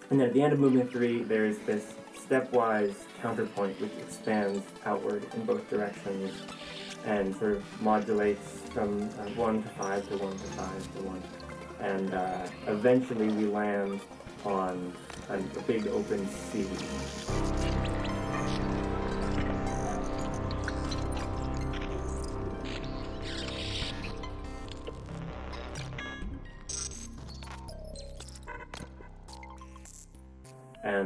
And 0.09 0.19
then 0.19 0.27
at 0.27 0.33
the 0.33 0.41
end 0.41 0.53
of 0.53 0.59
movement 0.59 0.91
three, 0.91 1.23
there's 1.23 1.57
this 1.59 1.93
stepwise 2.15 2.95
counterpoint 3.21 3.79
which 3.79 3.91
expands 3.99 4.63
outward 4.85 5.25
in 5.35 5.45
both 5.45 5.69
directions 5.69 6.31
and 7.05 7.35
sort 7.37 7.53
of 7.53 7.81
modulates 7.81 8.61
from 8.73 9.03
uh, 9.03 9.29
one 9.35 9.63
to 9.63 9.69
five 9.69 10.07
to 10.09 10.17
one 10.17 10.37
to 10.37 10.49
five 10.59 10.95
to 10.95 11.03
one, 11.03 11.23
and 11.79 12.13
uh, 12.13 12.47
eventually 12.67 13.29
we 13.29 13.45
land 13.45 14.01
on 14.43 14.93
a, 15.29 15.37
a 15.37 15.61
big 15.67 15.87
open 15.87 16.27
C. 16.27 16.67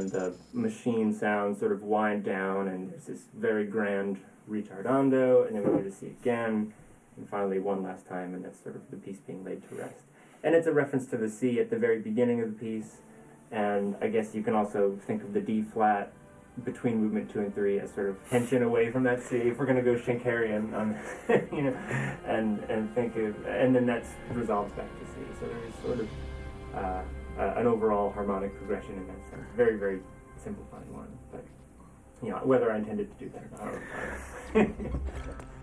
and 0.02 0.10
the 0.10 0.34
machine 0.52 1.14
sounds 1.14 1.60
sort 1.60 1.72
of 1.72 1.82
wind 1.82 2.24
down, 2.24 2.68
and 2.68 2.90
there's 2.90 3.06
this 3.06 3.22
very 3.34 3.64
grand 3.64 4.20
retardando, 4.50 5.46
and 5.46 5.56
then 5.56 5.62
we 5.64 5.70
go 5.70 5.82
to 5.82 5.90
C 5.90 6.08
again, 6.08 6.74
and 7.16 7.28
finally 7.28 7.60
one 7.60 7.82
last 7.82 8.06
time, 8.08 8.34
and 8.34 8.44
that's 8.44 8.62
sort 8.62 8.74
of 8.74 8.82
the 8.90 8.96
piece 8.96 9.18
being 9.18 9.44
laid 9.44 9.66
to 9.68 9.74
rest. 9.76 10.02
And 10.42 10.54
it's 10.54 10.66
a 10.66 10.72
reference 10.72 11.06
to 11.06 11.16
the 11.16 11.30
C 11.30 11.60
at 11.60 11.70
the 11.70 11.78
very 11.78 12.00
beginning 12.00 12.40
of 12.42 12.48
the 12.48 12.58
piece, 12.58 12.96
and 13.52 13.96
I 14.00 14.08
guess 14.08 14.34
you 14.34 14.42
can 14.42 14.54
also 14.54 14.98
think 15.06 15.22
of 15.22 15.32
the 15.32 15.40
D 15.40 15.62
flat 15.62 16.12
between 16.64 17.00
movement 17.00 17.32
two 17.32 17.40
and 17.40 17.54
three 17.54 17.78
as 17.80 17.94
sort 17.94 18.10
of 18.10 18.16
tension 18.28 18.62
away 18.62 18.90
from 18.90 19.04
that 19.04 19.22
C. 19.22 19.36
If 19.36 19.58
we're 19.58 19.66
going 19.66 19.82
to 19.82 19.82
go 19.82 19.94
Schenkerian, 19.94 20.74
um, 20.74 20.96
you 21.52 21.62
know, 21.62 21.76
and 22.26 22.58
and 22.64 22.92
think 22.94 23.16
of, 23.16 23.46
and 23.46 23.74
then 23.74 23.86
that's 23.86 24.08
resolves 24.32 24.72
back 24.72 24.88
to 24.98 25.06
C. 25.06 25.20
So 25.40 25.46
there's 25.46 25.74
sort 25.84 26.00
of 26.00 26.08
uh, 26.74 27.02
uh, 27.38 27.54
an 27.56 27.66
overall 27.66 28.10
harmonic 28.12 28.56
progression 28.56 28.92
in 28.96 29.06
that 29.06 29.30
sense. 29.30 29.46
Very, 29.56 29.76
very 29.78 30.00
simplified 30.36 30.88
one, 30.90 31.08
but 31.30 31.44
you 32.22 32.30
know 32.30 32.38
whether 32.44 32.72
I 32.72 32.78
intended 32.78 33.10
to 33.18 33.24
do 33.24 33.32
that 33.34 33.44
or 33.60 33.82
not. 34.54 34.66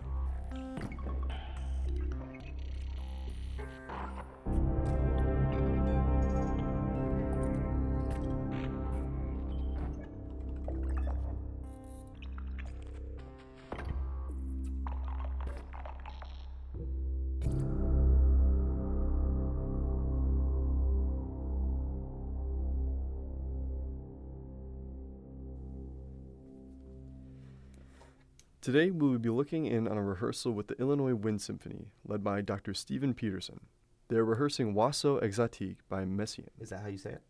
Today, 28.61 28.91
we 28.91 29.07
will 29.07 29.19
be 29.19 29.29
looking 29.29 29.65
in 29.65 29.87
on 29.87 29.97
a 29.97 30.03
rehearsal 30.03 30.51
with 30.51 30.67
the 30.67 30.77
Illinois 30.81 31.15
Wind 31.15 31.41
Symphony, 31.41 31.87
led 32.05 32.25
by 32.25 32.41
Dr. 32.41 32.73
Stephen 32.73 33.13
Peterson. 33.13 33.61
They 34.09 34.17
are 34.17 34.25
rehearsing 34.25 34.73
Oiseau 34.73 35.21
Exotique 35.23 35.77
by 35.87 36.03
Messiaen. 36.03 36.49
Is 36.59 36.69
that 36.69 36.81
how 36.81 36.87
you 36.87 36.97
say 36.97 37.11
it? 37.11 37.21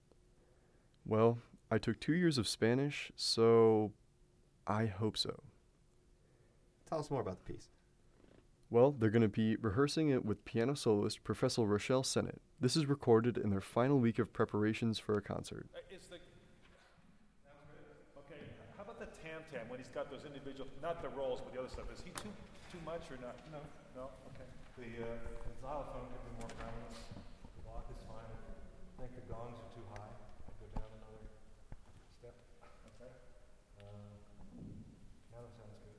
Well, 1.06 1.38
I 1.70 1.78
took 1.78 2.00
two 2.00 2.14
years 2.14 2.40
of 2.40 2.48
Spanish, 2.48 3.12
so 3.16 3.92
I 4.66 4.88
hope 4.88 5.18
so. 5.18 5.44
Tell 6.90 7.00
us 7.00 7.12
more 7.12 7.22
about 7.22 7.46
the 7.46 7.54
piece. 7.54 7.68
Well, 8.72 8.96
they're 8.98 9.12
going 9.12 9.22
to 9.22 9.28
be 9.28 9.56
rehearsing 9.58 10.10
it 10.10 10.26
with 10.26 10.46
piano 10.46 10.76
soloist 10.76 11.24
Professor 11.24 11.62
Rochelle 11.62 12.04
Sennett. 12.04 12.42
This 12.60 12.76
is 12.76 12.88
recorded 12.88 13.38
in 13.38 13.52
their 13.52 13.62
final 13.62 14.00
week 14.00 14.18
of 14.18 14.34
preparations 14.34 14.98
for 14.98 15.16
a 15.16 15.22
concert. 15.22 15.68
Tam 19.50 19.66
when 19.66 19.82
he's 19.82 19.90
got 19.90 20.14
those 20.14 20.30
individual, 20.30 20.70
not 20.78 21.02
the 21.02 21.10
rolls, 21.18 21.42
but 21.42 21.50
the 21.50 21.58
other 21.58 21.74
stuff. 21.74 21.90
Is 21.90 22.06
he 22.06 22.14
too 22.22 22.30
too 22.70 22.78
much 22.86 23.10
or 23.10 23.18
not? 23.18 23.34
No, 23.50 23.58
no. 23.98 24.06
Okay. 24.30 24.46
The, 24.78 24.90
uh, 25.02 25.10
the 25.26 25.54
xylophone 25.58 26.06
could 26.14 26.22
be 26.22 26.34
more 26.38 26.54
prominent. 26.54 26.94
The 27.58 27.62
block 27.66 27.90
is 27.90 27.98
fine. 28.06 28.30
I 28.30 28.94
think 29.02 29.18
the 29.18 29.26
gongs 29.26 29.58
are 29.58 29.72
too 29.74 29.82
high. 29.90 30.06
I'll 30.46 30.54
go 30.62 30.70
down 30.78 30.86
another 30.86 31.26
step. 32.22 32.38
Okay. 32.94 33.10
Um, 33.82 34.22
piano 35.34 35.50
sounds 35.58 35.78
good. 35.82 35.98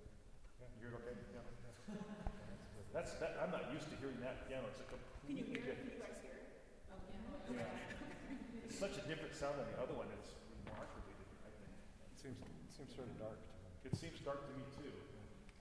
Yeah, 0.63 0.71
you're 0.79 0.95
okay. 1.03 1.19
Yeah. 1.35 1.43
That's 2.95 3.19
that. 3.19 3.35
I'm 3.43 3.51
not 3.51 3.67
used 3.75 3.91
to 3.91 3.99
hearing 3.99 4.23
that 4.23 4.47
piano. 4.47 4.71
It's 4.71 4.79
a 4.79 4.87
completely 4.87 5.59
different. 5.59 5.91
Can 5.91 5.99
you 5.99 5.99
guys 5.99 6.23
hear 6.23 6.39
it? 6.39 6.55
Oh, 6.95 7.03
yeah. 7.51 7.67
Yeah. 7.67 8.63
It's 8.71 8.79
such 8.79 8.95
a 8.95 9.03
different 9.11 9.35
sound 9.35 9.59
than 9.59 9.67
the 9.75 9.83
other 9.83 9.99
one. 9.99 10.07
It's 10.15 10.39
remarkably 10.63 11.19
different. 11.19 11.43
I 11.43 11.51
think. 11.59 12.39
It 12.39 12.70
seems 12.81 12.97
seems 12.97 12.97
sort 12.97 13.13
of 13.13 13.21
dark 13.21 13.37
to 13.37 13.53
me. 13.61 13.69
It 13.85 13.93
seems 13.93 14.17
dark 14.25 14.41
to 14.49 14.53
me 14.57 14.65
too. 14.73 14.89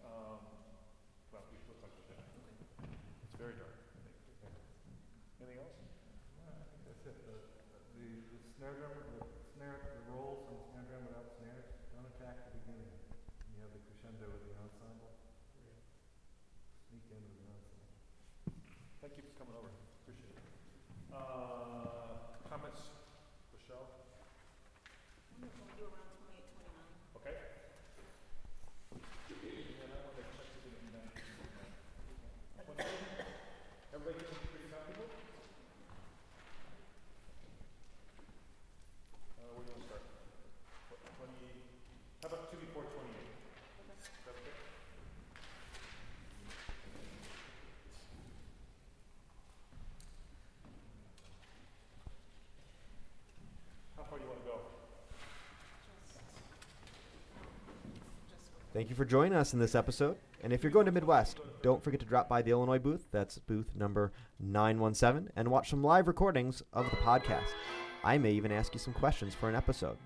Um, 0.07 0.39
well, 1.35 1.43
we 1.51 1.59
look 1.67 1.83
like 1.83 1.91
that. 2.15 2.23
It's 3.27 3.35
very 3.35 3.59
dark. 3.59 3.75
Anything 5.43 5.59
else? 5.59 5.75
No, 6.39 6.47
I 6.47 6.63
think 6.71 6.79
that's 6.87 7.03
it. 7.03 7.19
The, 7.27 7.35
the, 7.99 8.07
the 8.23 8.39
snare 8.55 8.71
drum, 8.79 8.95
the 9.19 9.27
snare, 9.51 9.83
the 9.99 10.15
rolls 10.15 10.47
on 10.47 10.55
the 10.63 10.63
snare 10.71 10.87
drum 10.87 11.03
without 11.11 11.27
snares 11.43 11.67
don't 11.91 12.07
attack 12.07 12.39
the 12.47 12.55
beginning. 12.63 12.87
You 13.51 13.67
have 13.67 13.75
the 13.75 13.83
crescendo 13.83 14.31
with 14.31 14.47
the 14.47 14.55
ensemble. 14.63 15.11
Sneak 16.87 17.03
in 17.11 17.19
with 17.19 17.35
the 17.35 17.51
ensemble. 17.51 17.99
Thank 19.03 19.19
you 19.19 19.27
for 19.27 19.35
coming 19.43 19.59
over. 19.59 19.67
Appreciate 20.07 20.39
it. 20.39 20.47
Uh, 21.11 22.39
comments, 22.47 22.95
Michelle? 23.51 24.07
Okay. 27.19 27.35
And 29.29 29.91
I 29.91 29.99
want 30.03 30.15
to 30.15 30.23
check 30.23 30.47
this 30.63 30.71
in 30.71 30.83
the 30.87 30.99
next- 30.99 31.27
Everybody 33.93 34.23
pretty 34.23 34.67
comfortable? 34.71 35.09
Uh, 39.37 39.51
where 39.53 39.63
do 39.63 39.69
you 39.69 39.75
want 39.75 39.83
to 39.83 39.87
start? 39.89 40.03
What, 40.89 40.99
Twenty, 41.19 41.51
how 42.23 42.27
about 42.31 42.47
two 42.51 42.57
before 42.63 42.83
twenty-eight? 42.87 43.35
Is 43.35 44.25
that 44.25 44.33
okay? 44.39 44.55
How 53.97 54.03
far 54.03 54.17
do 54.17 54.23
you 54.23 54.29
want 54.31 54.41
to 54.43 54.47
go? 54.47 54.57
Thank 58.79 58.89
you 58.89 58.95
for 58.95 59.03
joining 59.03 59.33
us 59.33 59.51
in 59.51 59.59
this 59.59 59.75
episode. 59.75 60.15
And 60.41 60.53
if 60.53 60.63
you're 60.63 60.71
going 60.71 60.85
to 60.85 60.91
Midwest, 60.93 61.41
don't 61.61 61.83
forget 61.83 61.99
to 61.99 62.05
drop 62.05 62.29
by 62.29 62.41
the 62.41 62.51
Illinois 62.51 62.79
booth. 62.79 63.07
That's 63.11 63.37
booth 63.37 63.75
number 63.75 64.13
917 64.39 65.33
and 65.35 65.49
watch 65.49 65.69
some 65.69 65.83
live 65.83 66.07
recordings 66.07 66.63
of 66.71 66.89
the 66.89 66.95
podcast. 66.95 67.49
I 68.05 68.17
may 68.17 68.31
even 68.31 68.53
ask 68.53 68.73
you 68.73 68.79
some 68.79 68.93
questions 68.93 69.35
for 69.35 69.49
an 69.49 69.55
episode. 69.55 69.97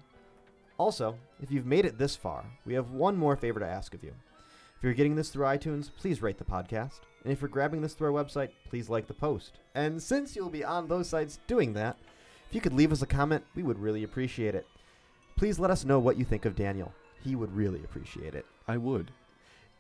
Also, 0.80 1.16
if 1.40 1.52
you've 1.52 1.68
made 1.68 1.86
it 1.86 2.00
this 2.00 2.16
far, 2.16 2.44
we 2.66 2.74
have 2.74 2.90
one 2.90 3.16
more 3.16 3.36
favor 3.36 3.60
to 3.60 3.68
ask 3.68 3.94
of 3.94 4.04
you. 4.04 4.16
If 4.76 4.82
you're 4.82 4.96
getting 4.96 5.16
this 5.16 5.30
through 5.30 5.46
iTunes, 5.46 5.92
please 5.96 6.24
rate 6.24 6.40
the 6.40 6.44
podcast. 6.44 7.02
And 7.24 7.32
if 7.32 7.42
you're 7.42 7.50
grabbing 7.50 7.82
this 7.84 7.94
through 7.94 8.16
our 8.16 8.24
website, 8.24 8.50
please 8.72 8.90
like 8.90 9.06
the 9.06 9.14
post. 9.14 9.60
And 9.76 10.02
since 10.02 10.36
you'll 10.36 10.50
be 10.50 10.64
on 10.64 10.88
those 10.88 11.08
sites 11.08 11.38
doing 11.46 11.74
that, 11.74 11.96
if 12.50 12.56
you 12.56 12.60
could 12.60 12.74
leave 12.74 12.92
us 12.92 13.04
a 13.04 13.06
comment, 13.06 13.44
we 13.54 13.62
would 13.62 13.78
really 13.78 14.02
appreciate 14.02 14.56
it. 14.56 14.66
Please 15.36 15.60
let 15.60 15.70
us 15.70 15.86
know 15.86 16.00
what 16.00 16.18
you 16.18 16.26
think 16.26 16.46
of 16.46 16.56
Daniel. 16.56 16.92
He 17.24 17.36
would 17.36 17.56
really 17.56 17.84
appreciate 17.84 18.36
it. 18.36 18.46
I 18.68 18.78
would. 18.78 19.12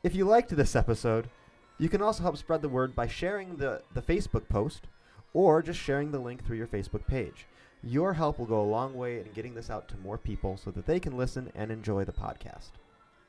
If 0.03 0.15
you 0.15 0.25
liked 0.25 0.55
this 0.55 0.75
episode, 0.75 1.29
you 1.77 1.89
can 1.89 2.01
also 2.01 2.23
help 2.23 2.37
spread 2.37 2.61
the 2.61 2.69
word 2.69 2.95
by 2.95 3.07
sharing 3.07 3.57
the, 3.57 3.81
the 3.93 4.01
Facebook 4.01 4.47
post 4.47 4.87
or 5.33 5.61
just 5.61 5.79
sharing 5.79 6.11
the 6.11 6.19
link 6.19 6.45
through 6.45 6.57
your 6.57 6.67
Facebook 6.67 7.07
page. 7.07 7.47
Your 7.83 8.13
help 8.13 8.39
will 8.39 8.45
go 8.45 8.61
a 8.61 8.63
long 8.63 8.93
way 8.93 9.19
in 9.19 9.31
getting 9.33 9.55
this 9.55 9.69
out 9.69 9.87
to 9.89 9.97
more 9.97 10.17
people 10.17 10.57
so 10.57 10.71
that 10.71 10.85
they 10.85 10.99
can 10.99 11.17
listen 11.17 11.51
and 11.55 11.71
enjoy 11.71 12.05
the 12.05 12.13
podcast. 12.13 12.71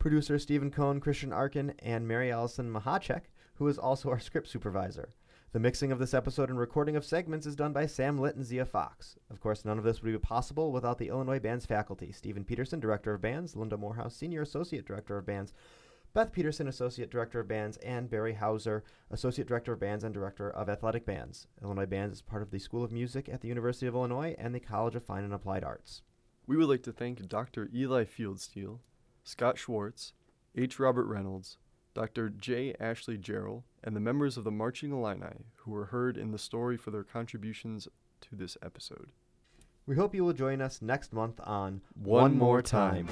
producer 0.03 0.37
Stephen 0.37 0.69
Cohn, 0.69 0.99
Christian 0.99 1.31
Arkin, 1.31 1.73
and 1.79 2.05
Mary 2.05 2.29
Allison 2.29 2.69
Mahacek, 2.69 3.21
who 3.53 3.69
is 3.69 3.77
also 3.77 4.09
our 4.09 4.19
script 4.19 4.49
supervisor. 4.49 5.13
The 5.53 5.61
mixing 5.61 5.93
of 5.93 5.99
this 5.99 6.13
episode 6.13 6.49
and 6.49 6.59
recording 6.59 6.97
of 6.97 7.05
segments 7.05 7.47
is 7.47 7.55
done 7.55 7.71
by 7.71 7.85
Sam 7.85 8.19
Litt 8.19 8.35
and 8.35 8.43
Zia 8.43 8.65
Fox. 8.65 9.15
Of 9.31 9.39
course, 9.39 9.63
none 9.63 9.77
of 9.77 9.85
this 9.85 10.01
would 10.01 10.11
be 10.11 10.17
possible 10.17 10.73
without 10.73 10.97
the 10.97 11.07
Illinois 11.07 11.39
Bands 11.39 11.65
faculty 11.65 12.11
Stephen 12.11 12.43
Peterson, 12.43 12.81
Director 12.81 13.13
of 13.13 13.21
Bands, 13.21 13.55
Linda 13.55 13.77
Morehouse, 13.77 14.13
Senior 14.13 14.41
Associate 14.41 14.85
Director 14.85 15.17
of 15.17 15.25
Bands, 15.25 15.53
Beth 16.13 16.33
Peterson, 16.33 16.67
Associate 16.67 17.09
Director 17.09 17.39
of 17.39 17.47
Bands, 17.47 17.77
and 17.77 18.09
Barry 18.09 18.33
Hauser, 18.33 18.83
Associate 19.09 19.47
Director 19.47 19.71
of 19.71 19.79
Bands 19.79 20.03
and 20.03 20.13
Director 20.13 20.49
of 20.49 20.67
Athletic 20.67 21.05
Bands. 21.05 21.47
Illinois 21.61 21.85
Bands 21.85 22.17
is 22.17 22.21
part 22.21 22.41
of 22.41 22.51
the 22.51 22.59
School 22.59 22.83
of 22.83 22.91
Music 22.91 23.29
at 23.29 23.39
the 23.39 23.47
University 23.47 23.87
of 23.87 23.95
Illinois 23.95 24.35
and 24.37 24.53
the 24.53 24.59
College 24.59 24.95
of 24.95 25.05
Fine 25.05 25.23
and 25.23 25.33
Applied 25.33 25.63
Arts. 25.63 26.01
We 26.45 26.57
would 26.57 26.67
like 26.67 26.83
to 26.83 26.91
thank 26.91 27.25
Dr. 27.29 27.69
Eli 27.73 28.03
Fieldsteel, 28.03 28.79
Scott 29.23 29.57
Schwartz, 29.57 30.13
H. 30.55 30.79
Robert 30.79 31.05
Reynolds, 31.05 31.57
Dr. 31.93 32.29
J. 32.29 32.75
Ashley 32.79 33.17
Jarrell, 33.17 33.63
and 33.83 33.95
the 33.95 33.99
members 33.99 34.37
of 34.37 34.43
the 34.43 34.51
Marching 34.51 34.91
Illini 34.91 35.45
who 35.57 35.71
were 35.71 35.85
heard 35.85 36.17
in 36.17 36.31
the 36.31 36.37
story 36.37 36.77
for 36.77 36.91
their 36.91 37.03
contributions 37.03 37.87
to 38.21 38.35
this 38.35 38.57
episode. 38.61 39.11
We 39.85 39.95
hope 39.95 40.15
you 40.15 40.23
will 40.23 40.33
join 40.33 40.61
us 40.61 40.81
next 40.81 41.13
month 41.13 41.39
on 41.43 41.81
One 41.93 42.37
More 42.37 42.61
Time. 42.61 43.07